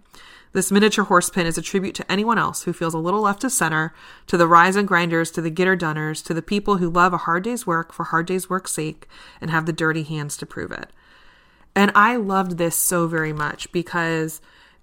This 0.57 0.73
miniature 0.73 1.05
horse 1.05 1.29
pin 1.29 1.47
is 1.47 1.59
a 1.59 1.63
tribute 1.63 1.95
to 1.97 2.11
anyone 2.11 2.39
else 2.39 2.63
who 2.63 2.73
feels 2.73 2.95
a 2.95 2.99
little 2.99 3.21
left 3.21 3.45
of 3.45 3.53
center, 3.53 3.93
to 4.27 4.39
the 4.39 4.49
rise 4.49 4.75
and 4.75 4.89
grinders, 4.89 5.31
to 5.33 5.43
the 5.43 5.51
getter 5.51 5.77
dunners, 5.77 6.23
to 6.23 6.33
the 6.33 6.41
people 6.41 6.79
who 6.79 6.89
love 6.89 7.13
a 7.13 7.19
hard 7.19 7.45
day's 7.45 7.67
work 7.67 7.93
for 7.93 8.05
hard 8.05 8.25
day's 8.25 8.49
work's 8.49 8.73
sake 8.73 9.07
and 9.39 9.51
have 9.51 9.67
the 9.67 9.73
dirty 9.75 10.03
hands 10.03 10.35
to 10.39 10.47
prove 10.47 10.73
it. 10.73 10.89
And 11.75 11.93
I 11.95 12.17
loved 12.17 12.57
this 12.57 12.75
so 12.75 13.07
very 13.07 13.35
much 13.35 13.71
because 13.71 14.41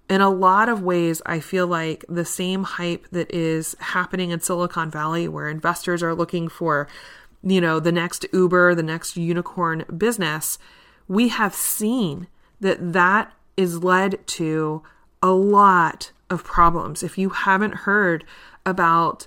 in 0.08 0.20
a 0.20 0.30
lot 0.30 0.68
of 0.68 0.80
ways, 0.80 1.20
I 1.26 1.40
feel 1.40 1.66
like 1.66 2.04
the 2.08 2.24
same 2.24 2.62
hype 2.62 3.08
that 3.10 3.34
is 3.34 3.74
happening 3.80 4.30
in 4.30 4.38
Silicon 4.38 4.92
Valley, 4.92 5.26
where 5.26 5.48
investors 5.48 6.04
are 6.04 6.14
looking 6.14 6.46
for, 6.48 6.86
you 7.42 7.60
know, 7.60 7.80
the 7.80 7.90
next 7.90 8.26
Uber, 8.32 8.76
the 8.76 8.84
next 8.84 9.16
unicorn 9.16 9.84
business, 9.98 10.56
we 11.08 11.30
have 11.30 11.52
seen 11.52 12.28
that 12.60 12.92
that 12.92 13.32
is 13.56 13.82
led 13.82 14.24
to 14.28 14.84
a 15.24 15.32
lot 15.32 16.12
of 16.28 16.44
problems. 16.44 17.02
If 17.02 17.16
you 17.16 17.30
haven't 17.30 17.76
heard 17.76 18.24
about 18.66 19.26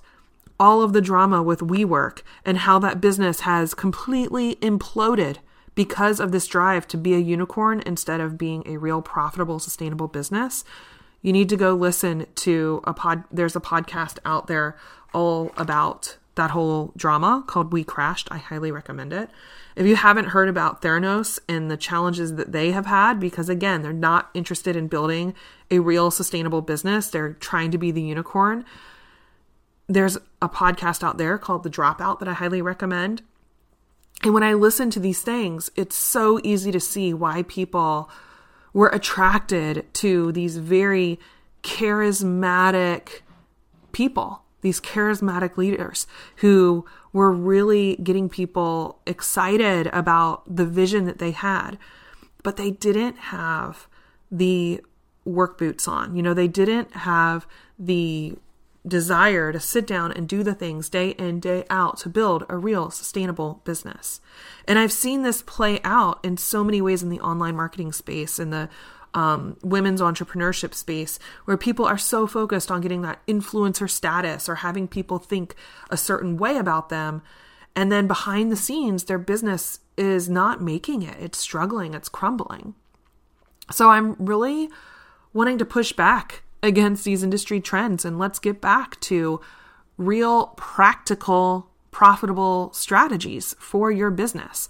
all 0.59 0.83
of 0.83 0.93
the 0.93 1.01
drama 1.01 1.41
with 1.41 1.59
WeWork 1.59 2.21
and 2.45 2.59
how 2.59 2.77
that 2.79 3.01
business 3.01 3.41
has 3.41 3.73
completely 3.73 4.57
imploded 4.57 5.37
because 5.73 6.19
of 6.19 6.31
this 6.31 6.45
drive 6.45 6.87
to 6.89 6.97
be 6.97 7.15
a 7.15 7.19
unicorn 7.19 7.81
instead 7.83 8.21
of 8.21 8.37
being 8.37 8.61
a 8.67 8.77
real 8.77 9.01
profitable, 9.01 9.57
sustainable 9.57 10.07
business, 10.07 10.63
you 11.23 11.33
need 11.33 11.49
to 11.49 11.57
go 11.57 11.73
listen 11.73 12.27
to 12.35 12.79
a 12.83 12.93
pod. 12.93 13.23
There's 13.31 13.55
a 13.55 13.59
podcast 13.59 14.19
out 14.23 14.45
there 14.45 14.77
all 15.15 15.51
about 15.57 16.17
that 16.37 16.51
whole 16.51 16.93
drama 16.95 17.43
called 17.45 17.73
We 17.73 17.83
Crashed. 17.83 18.29
I 18.31 18.37
highly 18.37 18.71
recommend 18.71 19.11
it. 19.11 19.29
If 19.75 19.85
you 19.85 19.95
haven't 19.95 20.29
heard 20.29 20.49
about 20.49 20.81
Theranos 20.81 21.37
and 21.47 21.69
the 21.69 21.77
challenges 21.77 22.35
that 22.35 22.51
they 22.51 22.71
have 22.71 22.87
had, 22.87 23.19
because 23.19 23.49
again, 23.49 23.81
they're 23.81 23.93
not 23.93 24.29
interested 24.33 24.75
in 24.75 24.87
building 24.87 25.35
a 25.69 25.79
real 25.79 26.09
sustainable 26.09 26.61
business, 26.61 27.09
they're 27.09 27.33
trying 27.33 27.69
to 27.71 27.77
be 27.77 27.91
the 27.91 28.01
unicorn. 28.01 28.65
There's 29.87 30.17
a 30.41 30.49
podcast 30.49 31.03
out 31.03 31.17
there 31.17 31.37
called 31.37 31.63
The 31.63 31.69
Dropout 31.69 32.19
that 32.19 32.27
I 32.27 32.33
highly 32.33 32.61
recommend. 32.61 33.21
And 34.23 34.33
when 34.33 34.43
I 34.43 34.53
listen 34.53 34.89
to 34.91 34.99
these 34.99 35.21
things, 35.21 35.69
it's 35.75 35.95
so 35.95 36.39
easy 36.43 36.71
to 36.71 36.79
see 36.79 37.13
why 37.13 37.43
people 37.43 38.09
were 38.73 38.89
attracted 38.89 39.85
to 39.95 40.31
these 40.31 40.57
very 40.57 41.19
charismatic 41.63 43.21
people 43.91 44.43
these 44.67 44.81
charismatic 44.81 45.55
leaders 45.55 46.07
who 46.37 46.85
were 47.13 47.31
really 47.31 47.95
getting 48.03 48.27
people 48.27 48.99
excited 49.05 49.87
about 49.87 50.43
the 50.53 50.65
vision 50.65 51.05
that 51.05 51.19
they 51.19 51.31
had. 51.31 51.77
But 52.43 52.57
they 52.57 52.71
didn't 52.71 53.17
have 53.17 53.87
the 54.29 54.81
work 55.23 55.57
boots 55.57 55.87
on. 55.87 56.17
You 56.17 56.21
know, 56.21 56.33
they 56.33 56.49
didn't 56.49 56.91
have 56.97 57.47
the 57.79 58.35
desire 58.85 59.53
to 59.53 59.59
sit 59.59 59.87
down 59.87 60.11
and 60.11 60.27
do 60.27 60.43
the 60.43 60.53
things 60.53 60.89
day 60.89 61.11
in, 61.11 61.39
day 61.39 61.63
out 61.69 61.97
to 61.99 62.09
build 62.09 62.45
a 62.49 62.57
real 62.57 62.91
sustainable 62.91 63.61
business. 63.63 64.19
And 64.67 64.77
I've 64.77 64.91
seen 64.91 65.23
this 65.23 65.41
play 65.41 65.79
out 65.85 66.19
in 66.23 66.35
so 66.35 66.61
many 66.61 66.81
ways 66.81 67.03
in 67.03 67.09
the 67.09 67.21
online 67.21 67.55
marketing 67.55 67.93
space, 67.93 68.37
in 68.37 68.49
the 68.49 68.69
um, 69.13 69.57
women's 69.63 70.01
entrepreneurship 70.01 70.73
space 70.73 71.19
where 71.45 71.57
people 71.57 71.85
are 71.85 71.97
so 71.97 72.27
focused 72.27 72.69
on 72.69 72.81
getting 72.81 73.01
that 73.01 73.25
influencer 73.27 73.89
status 73.89 74.47
or 74.47 74.55
having 74.55 74.87
people 74.87 75.17
think 75.19 75.55
a 75.89 75.97
certain 75.97 76.37
way 76.37 76.57
about 76.57 76.89
them. 76.89 77.21
And 77.75 77.91
then 77.91 78.07
behind 78.07 78.51
the 78.51 78.55
scenes, 78.55 79.03
their 79.03 79.19
business 79.19 79.79
is 79.97 80.29
not 80.29 80.61
making 80.61 81.03
it. 81.03 81.15
It's 81.19 81.37
struggling, 81.37 81.93
it's 81.93 82.09
crumbling. 82.09 82.75
So 83.71 83.89
I'm 83.89 84.15
really 84.17 84.69
wanting 85.33 85.57
to 85.57 85.65
push 85.65 85.93
back 85.93 86.43
against 86.63 87.03
these 87.03 87.23
industry 87.23 87.59
trends 87.59 88.05
and 88.05 88.17
let's 88.17 88.39
get 88.39 88.61
back 88.61 88.99
to 89.01 89.39
real, 89.97 90.47
practical, 90.57 91.69
profitable 91.91 92.71
strategies 92.73 93.55
for 93.59 93.91
your 93.91 94.11
business 94.11 94.69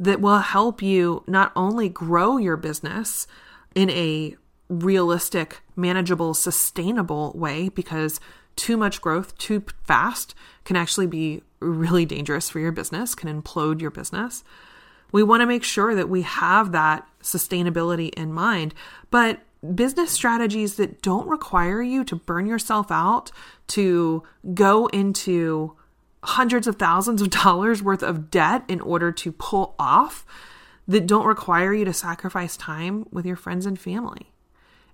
that 0.00 0.20
will 0.20 0.38
help 0.38 0.80
you 0.80 1.24
not 1.26 1.52
only 1.56 1.88
grow 1.88 2.36
your 2.36 2.56
business 2.56 3.26
in 3.78 3.90
a 3.90 4.34
realistic, 4.68 5.60
manageable, 5.76 6.34
sustainable 6.34 7.32
way 7.36 7.68
because 7.68 8.18
too 8.56 8.76
much 8.76 9.00
growth 9.00 9.38
too 9.38 9.62
fast 9.84 10.34
can 10.64 10.74
actually 10.74 11.06
be 11.06 11.42
really 11.60 12.04
dangerous 12.04 12.50
for 12.50 12.58
your 12.58 12.72
business, 12.72 13.14
can 13.14 13.42
implode 13.42 13.80
your 13.80 13.92
business. 13.92 14.42
We 15.12 15.22
want 15.22 15.42
to 15.42 15.46
make 15.46 15.62
sure 15.62 15.94
that 15.94 16.08
we 16.08 16.22
have 16.22 16.72
that 16.72 17.06
sustainability 17.22 18.12
in 18.14 18.32
mind, 18.32 18.74
but 19.12 19.42
business 19.76 20.10
strategies 20.10 20.74
that 20.74 21.00
don't 21.00 21.28
require 21.28 21.80
you 21.80 22.02
to 22.02 22.16
burn 22.16 22.46
yourself 22.46 22.90
out, 22.90 23.30
to 23.68 24.24
go 24.54 24.88
into 24.88 25.76
hundreds 26.24 26.66
of 26.66 26.76
thousands 26.76 27.22
of 27.22 27.30
dollars 27.44 27.80
worth 27.80 28.02
of 28.02 28.28
debt 28.28 28.64
in 28.66 28.80
order 28.80 29.12
to 29.12 29.30
pull 29.30 29.76
off, 29.78 30.26
that 30.88 31.06
don't 31.06 31.26
require 31.26 31.74
you 31.74 31.84
to 31.84 31.92
sacrifice 31.92 32.56
time 32.56 33.06
with 33.12 33.26
your 33.26 33.36
friends 33.36 33.66
and 33.66 33.78
family. 33.78 34.32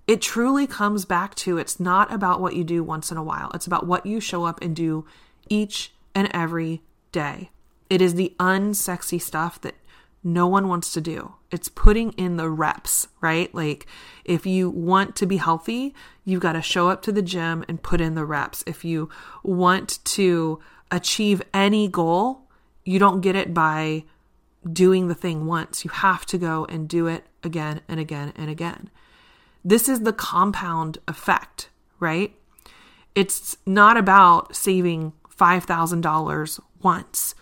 It 0.05 0.21
truly 0.21 0.67
comes 0.67 1.05
back 1.05 1.33
to 1.35 1.57
it's 1.57 1.79
not 1.79 2.13
about 2.13 2.39
what 2.39 2.55
you 2.55 2.63
do 2.63 2.83
once 2.83 3.11
in 3.11 3.17
a 3.17 3.23
while, 3.23 3.49
it's 3.55 3.65
about 3.65 3.87
what 3.87 4.05
you 4.05 4.19
show 4.19 4.43
up 4.43 4.61
and 4.61 4.75
do 4.75 5.05
each 5.49 5.93
and 6.13 6.29
every 6.31 6.83
day. 7.11 7.49
It 7.89 8.01
is 8.01 8.15
the 8.15 8.35
unsexy 8.39 9.21
stuff 9.21 9.59
that 9.61 9.75
no 10.23 10.47
one 10.47 10.67
wants 10.67 10.91
to 10.93 11.01
do. 11.01 11.35
It's 11.51 11.69
putting 11.69 12.11
in 12.13 12.35
the 12.35 12.49
reps, 12.49 13.07
right? 13.21 13.53
Like 13.53 13.85
if 14.25 14.45
you 14.45 14.69
want 14.69 15.15
to 15.17 15.25
be 15.25 15.37
healthy, 15.37 15.93
you've 16.23 16.41
got 16.41 16.53
to 16.53 16.61
show 16.61 16.89
up 16.89 17.01
to 17.03 17.11
the 17.11 17.21
gym 17.21 17.63
and 17.67 17.81
put 17.81 18.01
in 18.01 18.15
the 18.15 18.25
reps. 18.25 18.63
If 18.65 18.83
you 18.83 19.09
want 19.43 20.03
to 20.05 20.59
achieve 20.91 21.41
any 21.53 21.87
goal, 21.87 22.49
you 22.83 22.97
don't 22.99 23.21
get 23.21 23.35
it 23.35 23.53
by 23.53 24.03
doing 24.71 25.07
the 25.07 25.15
thing 25.15 25.45
once. 25.45 25.83
You 25.83 25.91
have 25.91 26.25
to 26.27 26.37
go 26.37 26.65
and 26.65 26.87
do 26.87 27.07
it 27.07 27.25
again 27.43 27.81
and 27.87 27.99
again 27.99 28.33
and 28.35 28.49
again. 28.49 28.89
This 29.63 29.89
is 29.89 30.01
the 30.01 30.13
compound 30.13 30.99
effect, 31.07 31.69
right? 31.99 32.35
It's 33.15 33.57
not 33.65 33.97
about 33.97 34.55
saving 34.55 35.13
$5,000 35.29 36.59
once. 36.81 37.35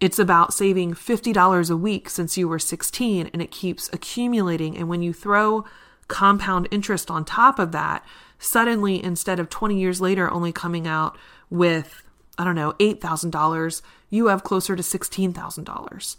It's 0.00 0.18
about 0.18 0.52
saving 0.52 0.94
$50 0.94 1.70
a 1.70 1.76
week 1.76 2.10
since 2.10 2.36
you 2.36 2.48
were 2.48 2.58
16 2.58 3.30
and 3.32 3.40
it 3.40 3.50
keeps 3.50 3.88
accumulating. 3.92 4.76
And 4.76 4.88
when 4.88 5.02
you 5.02 5.12
throw 5.12 5.64
compound 6.08 6.68
interest 6.70 7.10
on 7.10 7.24
top 7.24 7.58
of 7.58 7.72
that, 7.72 8.04
suddenly 8.38 9.02
instead 9.02 9.38
of 9.38 9.48
20 9.48 9.78
years 9.78 10.00
later 10.00 10.30
only 10.30 10.52
coming 10.52 10.86
out 10.86 11.16
with, 11.48 12.02
I 12.36 12.44
don't 12.44 12.54
know, 12.54 12.72
$8,000, 12.72 13.82
you 14.10 14.26
have 14.26 14.44
closer 14.44 14.76
to 14.76 14.82
$16,000. 14.82 16.16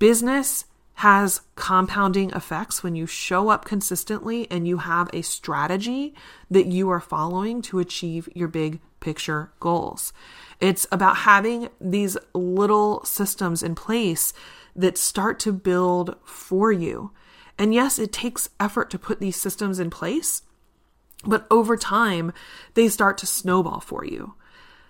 Business 0.00 0.64
has 0.94 1.42
compounding 1.56 2.30
effects 2.30 2.82
when 2.82 2.96
you 2.96 3.06
show 3.06 3.50
up 3.50 3.66
consistently 3.66 4.50
and 4.50 4.66
you 4.66 4.78
have 4.78 5.10
a 5.12 5.20
strategy 5.20 6.14
that 6.50 6.66
you 6.66 6.88
are 6.88 7.00
following 7.00 7.60
to 7.60 7.78
achieve 7.78 8.26
your 8.34 8.48
big 8.48 8.80
picture 9.00 9.52
goals. 9.60 10.14
It's 10.58 10.86
about 10.90 11.18
having 11.18 11.68
these 11.78 12.16
little 12.34 13.04
systems 13.04 13.62
in 13.62 13.74
place 13.74 14.32
that 14.74 14.96
start 14.96 15.38
to 15.40 15.52
build 15.52 16.16
for 16.24 16.72
you. 16.72 17.12
And 17.58 17.74
yes, 17.74 17.98
it 17.98 18.10
takes 18.10 18.48
effort 18.58 18.88
to 18.90 18.98
put 18.98 19.20
these 19.20 19.36
systems 19.36 19.78
in 19.78 19.90
place, 19.90 20.42
but 21.26 21.46
over 21.50 21.76
time, 21.76 22.32
they 22.72 22.88
start 22.88 23.18
to 23.18 23.26
snowball 23.26 23.80
for 23.80 24.02
you. 24.02 24.32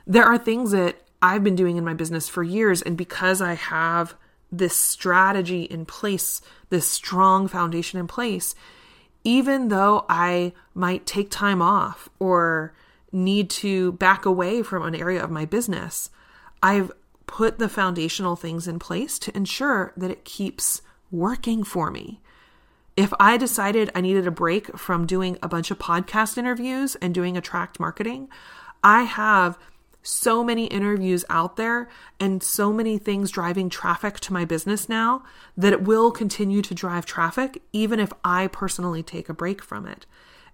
There 0.07 0.25
are 0.25 0.39
things 0.39 0.71
that 0.71 1.03
I've 1.21 1.43
been 1.43 1.57
doing 1.57 1.79
in 1.79 1.85
my 1.85 1.95
business 1.95 2.29
for 2.29 2.45
years, 2.45 2.81
and 2.81 2.97
because 2.97 3.43
I 3.43 3.55
have 3.55 4.15
this 4.53 4.75
strategy 4.75 5.63
in 5.63 5.87
place, 5.87 6.41
this 6.69 6.87
strong 6.87 7.49
foundation 7.49 7.99
in 7.99 8.07
place, 8.07 8.55
even 9.25 9.69
though 9.69 10.05
I 10.09 10.53
might 10.75 11.07
take 11.07 11.31
time 11.31 11.61
off 11.61 12.09
or 12.19 12.73
need 13.13 13.51
to 13.51 13.93
back 13.93 14.25
away 14.25 14.63
from 14.63 14.83
an 14.83 14.95
area 14.95 15.23
of 15.23 15.31
my 15.31 15.45
business, 15.45 16.11
I've 16.63 16.93
put 17.27 17.59
the 17.59 17.69
foundational 17.69 18.37
things 18.37 18.67
in 18.67 18.79
place 18.79 19.19
to 19.21 19.37
ensure 19.37 19.93
that 19.97 20.11
it 20.11 20.25
keeps 20.25 20.83
working 21.11 21.65
for 21.65 21.91
me. 21.91 22.21
If 22.97 23.13
I 23.21 23.37
decided 23.37 23.91
I 23.95 24.01
needed 24.01 24.27
a 24.27 24.33
break 24.33 24.77
from 24.77 25.07
doing 25.07 25.39
a 25.43 25.49
bunch 25.49 25.71
of 25.71 25.79
podcast 25.79 26.37
interviews 26.37 26.97
and 26.97 27.15
doing 27.15 27.37
attract 27.37 27.81
marketing, 27.81 28.29
I 28.83 29.03
have 29.05 29.59
so 30.03 30.43
many 30.43 30.67
interviews 30.67 31.25
out 31.29 31.57
there 31.57 31.89
and 32.19 32.43
so 32.43 32.73
many 32.73 32.99
things 32.99 33.31
driving 33.31 33.69
traffic 33.69 34.19
to 34.21 34.33
my 34.33 34.45
business 34.45 34.89
now 34.89 35.23
that 35.57 35.73
it 35.73 35.83
will 35.83 36.11
continue 36.11 36.63
to 36.63 36.75
drive 36.75 37.05
traffic 37.05 37.63
even 37.73 38.01
if 38.01 38.13
I 38.25 38.47
personally 38.47 39.03
take 39.03 39.29
a 39.29 39.35
break 39.35 39.63
from 39.63 39.87
it. 39.87 40.07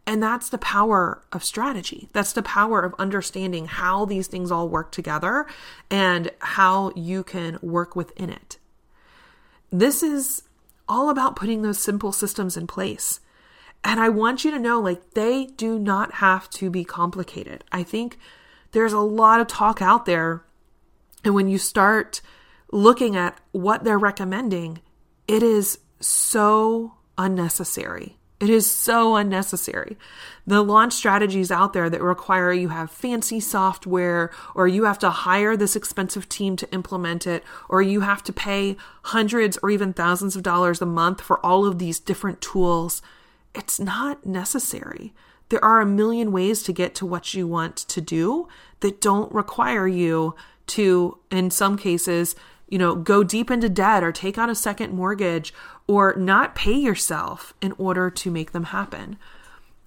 And 0.07 0.23
that's 0.23 0.49
the 0.49 0.59
power 0.59 1.23
of 1.33 1.43
strategy. 1.43 2.09
That's 2.13 2.33
the 2.33 2.43
power 2.43 2.85
of 2.85 2.95
understanding 2.99 3.67
how 3.67 4.05
these 4.05 4.29
things 4.29 4.53
all 4.53 4.69
work 4.69 4.93
together 4.93 5.47
and 5.91 6.31
how 6.39 6.93
you 6.95 7.25
can 7.25 7.59
work 7.61 7.97
within 7.97 8.31
it. 8.31 8.59
This 9.73 10.03
is 10.03 10.45
all 10.89 11.11
about 11.11 11.35
putting 11.35 11.63
those 11.63 11.81
simple 11.81 12.13
systems 12.13 12.57
in 12.57 12.69
place. 12.69 13.19
And 13.83 13.99
I 13.99 14.09
want 14.09 14.45
you 14.45 14.53
to 14.53 14.59
know 14.61 14.81
like 14.81 15.15
they 15.15 15.47
do 15.47 15.79
not 15.79 16.15
have 16.15 16.49
to 16.51 16.71
be 16.71 16.85
complicated. 16.85 17.65
I 17.73 17.83
think 17.83 18.19
there's 18.73 18.93
a 18.93 19.01
lot 19.01 19.41
of 19.41 19.47
talk 19.47 19.81
out 19.81 20.07
there. 20.07 20.45
And 21.25 21.35
when 21.35 21.49
you 21.49 21.59
start 21.59 22.21
looking 22.73 23.17
at 23.17 23.39
what 23.53 23.85
they're 23.85 23.99
recommending, 23.99 24.81
it 25.27 25.43
is 25.43 25.79
so 26.01 26.95
unnecessary. 27.19 28.17
It 28.39 28.51
is 28.51 28.71
so 28.71 29.17
unnecessary. 29.17 29.97
The 30.47 30.63
launch 30.63 30.93
strategies 30.93 31.51
out 31.51 31.73
there 31.73 31.89
that 31.89 32.03
require 32.03 32.53
you 32.53 32.69
have 32.69 32.91
fancy 32.91 33.41
software 33.41 34.31
or 34.55 34.69
you 34.69 34.85
have 34.85 34.99
to 34.99 35.11
hire 35.11 35.57
this 35.57 35.75
expensive 35.75 36.29
team 36.29 36.55
to 36.57 36.71
implement 36.71 37.27
it 37.27 37.43
or 37.71 37.81
you 37.81 38.03
have 38.03 38.23
to 38.25 38.35
pay 38.35 38.77
hundreds 39.05 39.57
or 39.63 39.71
even 39.71 39.95
thousands 39.95 40.37
of 40.37 40.43
dollars 40.43 40.83
a 40.83 40.87
month 40.87 41.23
for 41.23 41.45
all 41.45 41.65
of 41.65 41.79
these 41.79 41.99
different 41.99 42.43
tools. 42.43 43.01
It's 43.55 43.81
not 43.81 44.27
necessary. 44.27 45.15
There 45.49 45.65
are 45.65 45.81
a 45.81 45.87
million 45.87 46.33
ways 46.33 46.63
to 46.65 46.73
get 46.73 46.95
to 46.97 47.07
what 47.07 47.35
you 47.35 47.47
want 47.47 47.77
to 47.77 48.01
do 48.01 48.49
that 48.81 49.01
don't 49.01 49.33
require 49.33 49.87
you 49.87 50.35
to, 50.69 51.19
in 51.31 51.51
some 51.51 51.77
cases, 51.77 52.35
you 52.69 52.79
know, 52.79 52.97
go 52.97 53.23
deep 53.23 53.51
into 53.51 53.69
debt 53.69 54.03
or 54.03 54.11
take 54.11 54.39
out 54.39 54.51
a 54.51 54.55
second 54.55 54.93
mortgage 54.93 55.55
or 55.87 56.15
not 56.17 56.57
pay 56.57 56.75
yourself 56.75 57.55
in 57.61 57.73
order 57.79 58.11
to 58.11 58.31
make 58.31 58.53
them 58.53 58.65
happen. 58.65 59.17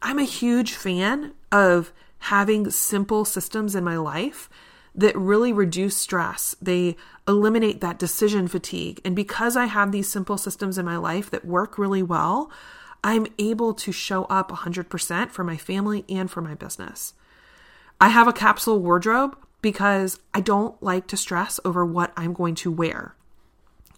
I'm 0.02 0.20
a 0.20 0.24
huge 0.24 0.74
fan 0.74 1.34
of 1.52 1.92
having 2.20 2.70
simple 2.72 3.26
systems 3.26 3.76
in 3.76 3.84
my 3.84 3.98
life 3.98 4.50
that 4.96 5.18
really 5.18 5.54
reduce 5.54 5.98
stress. 5.98 6.56
They 6.62 6.96
eliminate 7.28 7.82
that 7.82 8.00
decision 8.00 8.48
fatigue. 8.48 9.02
And 9.06 9.16
because 9.16 9.56
I 9.56 9.66
have 9.66 9.92
these 9.92 10.10
simple 10.10 10.38
systems 10.38 10.78
in 10.78 10.86
my 10.86 10.98
life 10.98 11.30
that 11.32 11.46
work 11.46 11.78
really 11.78 12.04
well, 12.04 12.50
I'm 13.04 13.28
able 13.38 13.74
to 13.76 13.92
show 13.92 14.26
up 14.26 14.52
100% 14.52 15.32
for 15.32 15.44
my 15.44 15.58
family 15.58 16.06
and 16.10 16.30
for 16.30 16.42
my 16.42 16.54
business. 16.54 17.14
I 18.02 18.10
have 18.10 18.28
a 18.28 18.34
capsule 18.34 18.80
wardrobe 18.80 19.38
because 19.62 20.20
I 20.34 20.42
don't 20.42 20.82
like 20.82 21.08
to 21.08 21.18
stress 21.18 21.60
over 21.66 21.86
what 21.86 22.14
I'm 22.16 22.34
going 22.34 22.56
to 22.56 22.72
wear. 22.72 23.16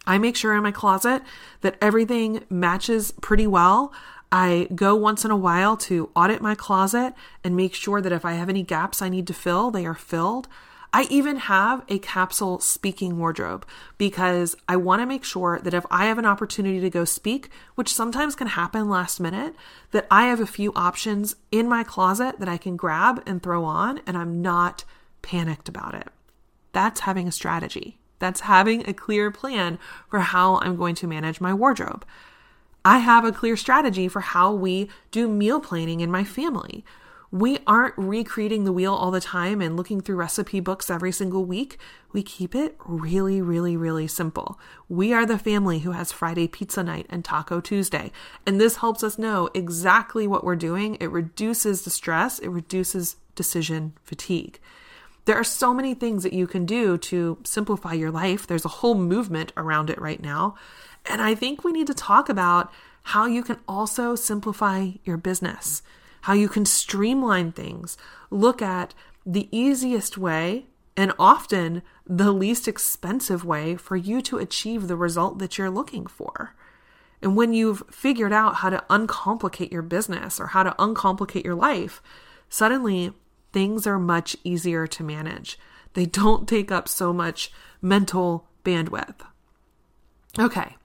I 0.08 0.18
make 0.18 0.36
sure 0.36 0.56
in 0.56 0.64
my 0.64 0.72
closet 0.72 1.22
that 1.62 1.78
everything 1.82 2.44
matches 2.50 3.12
pretty 3.22 3.46
well. 3.46 3.94
I 4.32 4.68
go 4.74 4.96
once 4.96 5.26
in 5.26 5.32
a 5.32 5.38
while 5.38 5.78
to 5.78 6.10
audit 6.16 6.42
my 6.42 6.56
closet 6.56 7.14
and 7.44 7.56
make 7.56 7.76
sure 7.76 8.02
that 8.02 8.12
if 8.12 8.26
I 8.26 8.34
have 8.34 8.50
any 8.50 8.64
gaps 8.64 9.02
I 9.02 9.10
need 9.10 9.28
to 9.28 9.34
fill, 9.34 9.70
they 9.70 9.86
are 9.86 9.94
filled. 9.94 10.48
I 10.94 11.04
even 11.04 11.38
have 11.38 11.86
a 11.88 12.00
capsule 12.00 12.60
speaking 12.60 13.18
wardrobe 13.18 13.66
because 13.98 14.58
I 14.68 14.76
want 14.76 15.02
to 15.02 15.06
make 15.06 15.24
sure 15.24 15.60
that 15.64 15.74
if 15.74 15.86
I 15.90 16.06
have 16.08 16.18
an 16.18 16.26
opportunity 16.26 16.82
to 16.82 16.90
go 16.90 17.06
speak, 17.06 17.50
which 17.76 17.94
sometimes 17.94 18.36
can 18.36 18.48
happen 18.48 18.90
last 18.90 19.20
minute, 19.20 19.56
that 19.92 20.06
I 20.12 20.26
have 20.26 20.42
a 20.42 20.46
few 20.46 20.74
options 20.76 21.38
in 21.50 21.70
my 21.70 21.86
closet 21.86 22.40
that 22.40 22.50
I 22.50 22.58
can 22.58 22.76
grab 22.76 23.24
and 23.26 23.42
throw 23.42 23.64
on 23.64 24.02
and 24.06 24.18
I'm 24.18 24.42
not 24.42 24.84
panicked 25.22 25.70
about 25.70 25.96
it. 25.96 26.10
That's 26.74 27.02
having 27.02 27.28
a 27.28 27.32
strategy. 27.32 27.98
That's 28.20 28.42
having 28.42 28.88
a 28.88 28.94
clear 28.94 29.32
plan 29.32 29.80
for 30.10 30.20
how 30.20 30.58
I'm 30.58 30.76
going 30.76 30.96
to 30.96 31.08
manage 31.08 31.40
my 31.40 31.54
wardrobe. 31.54 32.06
I 32.84 32.98
have 32.98 33.24
a 33.24 33.32
clear 33.32 33.56
strategy 33.56 34.08
for 34.10 34.22
how 34.22 34.54
we 34.54 34.90
do 35.12 35.30
meal 35.30 35.62
planning 35.62 36.02
in 36.02 36.12
my 36.12 36.24
family 36.26 36.84
we 37.32 37.60
aren't 37.66 37.98
recreating 37.98 38.66
the 38.66 38.74
wheel 38.74 38.94
all 38.94 39.10
the 39.10 39.22
time 39.22 39.62
and 39.62 39.78
looking 39.78 40.02
through 40.02 40.18
recipe 40.18 40.60
books 40.60 40.90
every 40.90 41.14
single 41.14 41.46
week. 41.46 41.78
We 42.12 42.24
keep 42.24 42.54
it 42.54 42.76
really, 42.86 43.42
really, 43.42 43.78
really 43.78 44.08
simple. 44.08 44.60
We 44.90 45.14
are 45.14 45.26
the 45.26 45.40
family 45.40 45.80
who 45.80 45.92
has 45.92 46.12
Friday 46.12 46.50
pizza 46.50 46.84
night 46.84 47.06
and 47.10 47.24
Taco 47.24 47.62
Tuesday. 47.62 48.12
And 48.46 48.60
this 48.60 48.78
helps 48.78 49.02
us 49.02 49.18
know 49.18 49.50
exactly 49.54 50.28
what 50.28 50.44
we're 50.44 50.58
doing. 50.58 50.98
It 51.00 51.10
reduces 51.10 51.84
the 51.84 51.90
stress, 51.90 52.38
it 52.38 52.50
reduces 52.50 53.16
decision 53.36 53.94
fatigue. 54.04 54.60
There 55.24 55.38
are 55.38 55.44
so 55.44 55.74
many 55.74 55.94
things 55.94 56.24
that 56.24 56.34
you 56.34 56.48
can 56.48 56.66
do 56.66 56.98
to 56.98 57.38
simplify 57.46 57.94
your 57.94 58.12
life. 58.12 58.46
There's 58.46 58.66
a 58.66 58.70
whole 58.70 58.96
movement 58.96 59.54
around 59.56 59.90
it 59.90 60.02
right 60.02 60.22
now. 60.22 60.56
And 61.06 61.22
I 61.22 61.36
think 61.36 61.64
we 61.64 61.72
need 61.72 61.88
to 61.88 61.94
talk 61.94 62.28
about 62.28 62.74
how 63.04 63.26
you 63.26 63.42
can 63.42 63.58
also 63.70 64.16
simplify 64.16 64.92
your 65.06 65.18
business 65.18 65.82
how 66.22 66.34
you 66.34 66.48
can 66.48 66.66
streamline 66.66 67.52
things. 67.52 67.98
Look 68.30 68.62
at 68.62 68.94
the 69.26 69.48
easiest 69.52 70.18
way 70.18 70.68
and 70.98 71.14
often 71.18 71.82
the 72.06 72.32
least 72.32 72.68
expensive 72.68 73.46
way 73.46 73.76
for 73.76 73.96
you 73.96 74.22
to 74.22 74.38
achieve 74.38 74.88
the 74.88 74.96
result 74.96 75.40
that 75.40 75.58
you're 75.58 75.70
looking 75.70 76.06
for. 76.06 76.56
And 77.22 77.36
when 77.36 77.54
you've 77.54 77.84
figured 77.92 78.34
out 78.34 78.56
how 78.56 78.70
to 78.70 78.84
uncomplicate 78.90 79.72
your 79.72 79.84
business 79.84 80.40
or 80.40 80.48
how 80.48 80.64
to 80.64 80.76
uncomplicate 80.80 81.46
your 81.46 81.56
life, 81.56 82.02
suddenly 82.50 83.14
things 83.54 83.86
are 83.86 84.00
much 84.00 84.36
easier 84.44 84.88
to 84.88 85.04
manage. 85.04 85.60
They 85.94 86.06
don't 86.06 86.48
take 86.48 86.72
up 86.72 86.88
so 86.88 87.14
much 87.14 87.52
mental 87.82 88.48
bandwidth. 88.64 89.22
Okay, 90.40 90.78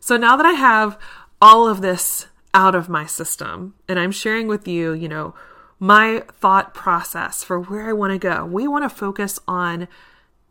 so 0.00 0.16
now 0.16 0.36
that 0.36 0.46
I 0.46 0.52
have 0.52 0.98
all 1.40 1.68
of 1.68 1.80
this 1.80 2.26
out 2.54 2.74
of 2.74 2.88
my 2.88 3.04
system 3.04 3.74
and 3.88 3.98
I'm 3.98 4.12
sharing 4.12 4.46
with 4.48 4.66
you, 4.66 4.92
you 4.92 5.08
know, 5.08 5.34
my 5.78 6.22
thought 6.32 6.72
process 6.72 7.42
for 7.42 7.60
where 7.60 7.88
I 7.88 7.92
want 7.92 8.12
to 8.12 8.18
go, 8.18 8.46
we 8.46 8.66
want 8.66 8.84
to 8.84 8.88
focus 8.88 9.38
on 9.46 9.88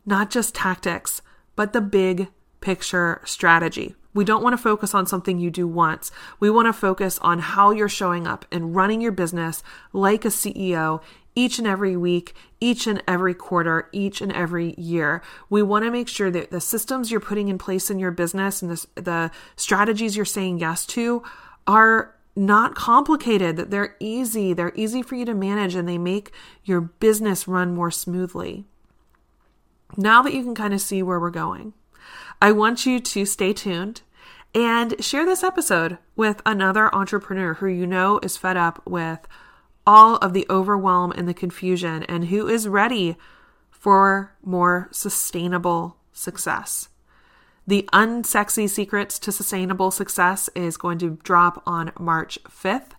not 0.06 0.30
just 0.30 0.54
tactics, 0.54 1.22
but 1.56 1.72
the 1.72 1.80
big 1.80 2.28
picture 2.60 3.20
strategy. 3.24 3.94
We 4.12 4.24
don't 4.24 4.42
want 4.44 4.52
to 4.52 4.62
focus 4.62 4.94
on 4.94 5.06
something 5.06 5.38
you 5.38 5.50
do 5.50 5.66
once. 5.66 6.12
We 6.38 6.50
want 6.50 6.66
to 6.66 6.72
focus 6.72 7.18
on 7.18 7.40
how 7.40 7.72
you're 7.72 7.88
showing 7.88 8.28
up 8.28 8.44
and 8.52 8.76
running 8.76 9.00
your 9.00 9.12
business 9.12 9.62
like 9.92 10.24
a 10.24 10.28
CEO 10.28 11.02
each 11.34 11.58
and 11.58 11.66
every 11.66 11.96
week, 11.96 12.34
each 12.60 12.86
and 12.86 13.02
every 13.08 13.34
quarter, 13.34 13.88
each 13.92 14.20
and 14.20 14.30
every 14.30 14.74
year. 14.78 15.20
We 15.50 15.62
want 15.62 15.84
to 15.84 15.90
make 15.90 16.06
sure 16.06 16.30
that 16.30 16.52
the 16.52 16.60
systems 16.60 17.10
you're 17.10 17.18
putting 17.18 17.48
in 17.48 17.58
place 17.58 17.90
in 17.90 17.98
your 17.98 18.12
business 18.12 18.62
and 18.62 18.70
the, 18.70 19.02
the 19.02 19.30
strategies 19.56 20.14
you're 20.14 20.24
saying 20.24 20.58
yes 20.58 20.86
to 20.86 21.24
are 21.66 22.14
not 22.36 22.74
complicated, 22.74 23.56
that 23.56 23.70
they're 23.70 23.96
easy, 24.00 24.52
they're 24.52 24.72
easy 24.74 25.02
for 25.02 25.14
you 25.14 25.24
to 25.24 25.34
manage, 25.34 25.74
and 25.74 25.88
they 25.88 25.98
make 25.98 26.32
your 26.64 26.80
business 26.80 27.46
run 27.46 27.74
more 27.74 27.90
smoothly. 27.90 28.64
Now 29.96 30.22
that 30.22 30.34
you 30.34 30.42
can 30.42 30.54
kind 30.54 30.74
of 30.74 30.80
see 30.80 31.02
where 31.02 31.20
we're 31.20 31.30
going, 31.30 31.74
I 32.42 32.52
want 32.52 32.86
you 32.86 32.98
to 32.98 33.24
stay 33.24 33.52
tuned 33.52 34.02
and 34.54 35.02
share 35.02 35.24
this 35.24 35.42
episode 35.42 35.98
with 36.16 36.42
another 36.44 36.94
entrepreneur 36.94 37.54
who 37.54 37.66
you 37.66 37.86
know 37.86 38.18
is 38.22 38.36
fed 38.36 38.56
up 38.56 38.82
with 38.86 39.20
all 39.86 40.16
of 40.16 40.32
the 40.32 40.46
overwhelm 40.48 41.12
and 41.12 41.28
the 41.28 41.34
confusion 41.34 42.02
and 42.04 42.26
who 42.26 42.48
is 42.48 42.68
ready 42.68 43.16
for 43.70 44.34
more 44.42 44.88
sustainable 44.90 45.96
success. 46.12 46.88
The 47.66 47.88
Unsexy 47.94 48.68
Secrets 48.68 49.18
to 49.20 49.32
Sustainable 49.32 49.90
Success 49.90 50.50
is 50.54 50.76
going 50.76 50.98
to 50.98 51.18
drop 51.22 51.62
on 51.64 51.92
March 51.98 52.38
5th. 52.44 52.90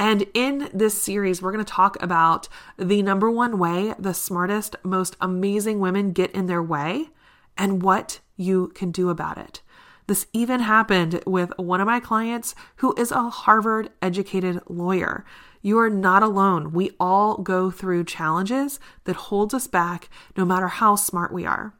And 0.00 0.26
in 0.34 0.68
this 0.74 1.00
series, 1.00 1.40
we're 1.40 1.52
going 1.52 1.64
to 1.64 1.72
talk 1.72 2.02
about 2.02 2.48
the 2.76 3.02
number 3.02 3.30
one 3.30 3.56
way 3.56 3.94
the 4.00 4.12
smartest, 4.12 4.74
most 4.82 5.16
amazing 5.20 5.78
women 5.78 6.10
get 6.10 6.32
in 6.32 6.46
their 6.46 6.62
way 6.62 7.10
and 7.56 7.84
what 7.84 8.18
you 8.36 8.72
can 8.74 8.90
do 8.90 9.10
about 9.10 9.38
it. 9.38 9.60
This 10.08 10.26
even 10.32 10.58
happened 10.58 11.22
with 11.24 11.56
one 11.56 11.80
of 11.80 11.86
my 11.86 12.00
clients 12.00 12.56
who 12.76 12.92
is 12.96 13.12
a 13.12 13.30
Harvard 13.30 13.90
educated 14.02 14.60
lawyer. 14.68 15.24
You 15.62 15.78
are 15.78 15.90
not 15.90 16.24
alone. 16.24 16.72
We 16.72 16.90
all 16.98 17.36
go 17.36 17.70
through 17.70 18.06
challenges 18.06 18.80
that 19.04 19.14
holds 19.14 19.54
us 19.54 19.68
back 19.68 20.08
no 20.36 20.44
matter 20.44 20.66
how 20.66 20.96
smart 20.96 21.32
we 21.32 21.46
are. 21.46 21.74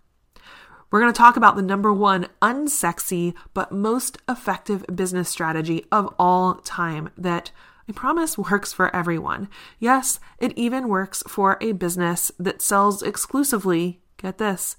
We're 0.90 1.00
going 1.00 1.12
to 1.12 1.16
talk 1.16 1.36
about 1.36 1.54
the 1.54 1.62
number 1.62 1.92
one 1.92 2.26
unsexy 2.42 3.34
but 3.54 3.70
most 3.70 4.18
effective 4.28 4.84
business 4.92 5.28
strategy 5.28 5.86
of 5.92 6.12
all 6.18 6.54
time 6.56 7.10
that 7.16 7.52
I 7.88 7.92
promise 7.92 8.36
works 8.36 8.72
for 8.72 8.94
everyone. 8.94 9.48
Yes, 9.78 10.18
it 10.38 10.52
even 10.56 10.88
works 10.88 11.22
for 11.28 11.58
a 11.60 11.72
business 11.72 12.32
that 12.38 12.60
sells 12.60 13.02
exclusively, 13.02 14.00
get 14.16 14.38
this, 14.38 14.76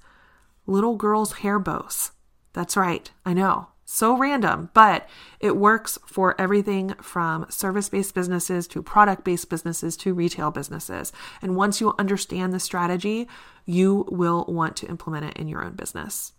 little 0.67 0.95
girls' 0.95 1.33
hair 1.33 1.59
bows. 1.59 2.11
That's 2.53 2.75
right, 2.75 3.09
I 3.25 3.33
know. 3.33 3.70
So 3.93 4.15
random, 4.15 4.69
but 4.73 5.05
it 5.41 5.57
works 5.57 5.99
for 6.05 6.39
everything 6.39 6.93
from 7.01 7.45
service 7.49 7.89
based 7.89 8.15
businesses 8.15 8.65
to 8.69 8.81
product 8.81 9.25
based 9.25 9.49
businesses 9.49 9.97
to 9.97 10.13
retail 10.13 10.49
businesses. 10.49 11.11
And 11.41 11.57
once 11.57 11.81
you 11.81 11.93
understand 11.99 12.53
the 12.53 12.59
strategy, 12.61 13.27
you 13.65 14.05
will 14.09 14.45
want 14.47 14.77
to 14.77 14.87
implement 14.87 15.25
it 15.25 15.37
in 15.37 15.49
your 15.49 15.61
own 15.61 15.73
business. 15.73 16.31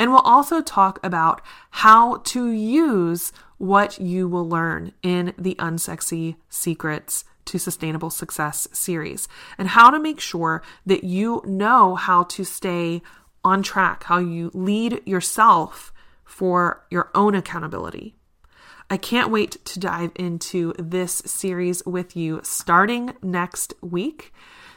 And 0.00 0.10
we'll 0.10 0.18
also 0.22 0.60
talk 0.60 0.98
about 1.06 1.42
how 1.70 2.16
to 2.16 2.50
use 2.50 3.32
what 3.58 4.00
you 4.00 4.26
will 4.26 4.48
learn 4.48 4.94
in 5.00 5.32
the 5.38 5.54
Unsexy 5.60 6.34
Secrets 6.48 7.24
to 7.44 7.56
Sustainable 7.56 8.10
Success 8.10 8.66
series 8.72 9.28
and 9.58 9.68
how 9.68 9.90
to 9.90 10.00
make 10.00 10.18
sure 10.18 10.60
that 10.84 11.04
you 11.04 11.40
know 11.46 11.94
how 11.94 12.24
to 12.24 12.42
stay 12.42 13.00
on 13.44 13.62
track, 13.62 14.02
how 14.04 14.18
you 14.18 14.50
lead 14.52 15.00
yourself 15.06 15.92
for 16.24 16.84
your 16.90 17.10
own 17.14 17.34
accountability. 17.34 18.16
I 18.90 18.96
can't 18.96 19.30
wait 19.30 19.64
to 19.64 19.80
dive 19.80 20.12
into 20.14 20.74
this 20.78 21.22
series 21.24 21.84
with 21.86 22.16
you 22.16 22.40
starting 22.42 23.14
next 23.22 23.74
week. 23.80 24.32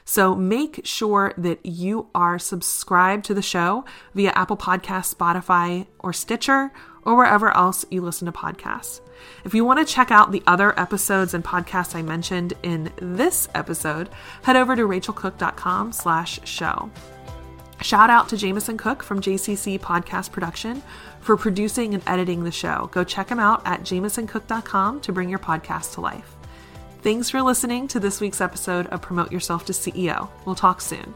So 0.05 0.33
make 0.33 0.85
sure 0.85 1.33
that 1.37 1.65
you 1.65 2.07
are 2.15 2.39
subscribed 2.39 3.25
to 3.25 3.33
the 3.33 3.41
show 3.41 3.83
via 4.15 4.31
Apple 4.31 4.55
Podcasts, 4.55 5.13
Spotify, 5.13 5.85
or 5.99 6.13
Stitcher, 6.13 6.71
or 7.03 7.15
wherever 7.15 7.55
else 7.55 7.85
you 7.91 8.01
listen 8.01 8.25
to 8.25 8.31
podcasts. 8.31 9.01
If 9.43 9.53
you 9.53 9.65
want 9.65 9.85
to 9.85 9.93
check 9.93 10.09
out 10.09 10.31
the 10.31 10.43
other 10.47 10.79
episodes 10.79 11.33
and 11.33 11.43
podcasts 11.43 11.93
I 11.93 12.01
mentioned 12.03 12.53
in 12.63 12.91
this 13.01 13.49
episode, 13.53 14.09
head 14.43 14.55
over 14.55 14.75
to 14.77 14.83
rachealcook.com 14.83 15.91
slash 15.91 16.39
show. 16.45 16.89
Shout 17.81 18.09
out 18.09 18.29
to 18.29 18.37
Jameson 18.37 18.77
Cook 18.77 19.03
from 19.03 19.21
JCC 19.21 19.79
Podcast 19.79 20.31
Production 20.31 20.81
for 21.27 21.35
producing 21.35 21.93
and 21.93 22.01
editing 22.07 22.45
the 22.45 22.51
show. 22.53 22.89
Go 22.93 23.03
check 23.03 23.27
him 23.27 23.37
out 23.37 23.61
at 23.65 23.81
jamesoncook.com 23.81 25.01
to 25.01 25.11
bring 25.11 25.27
your 25.27 25.39
podcast 25.39 25.95
to 25.95 26.01
life. 26.01 26.37
Thanks 27.01 27.29
for 27.29 27.41
listening 27.41 27.89
to 27.89 27.99
this 27.99 28.21
week's 28.21 28.39
episode 28.39 28.87
of 28.87 29.01
Promote 29.01 29.29
Yourself 29.29 29.65
to 29.65 29.73
CEO. 29.73 30.29
We'll 30.45 30.55
talk 30.55 30.79
soon. 30.79 31.13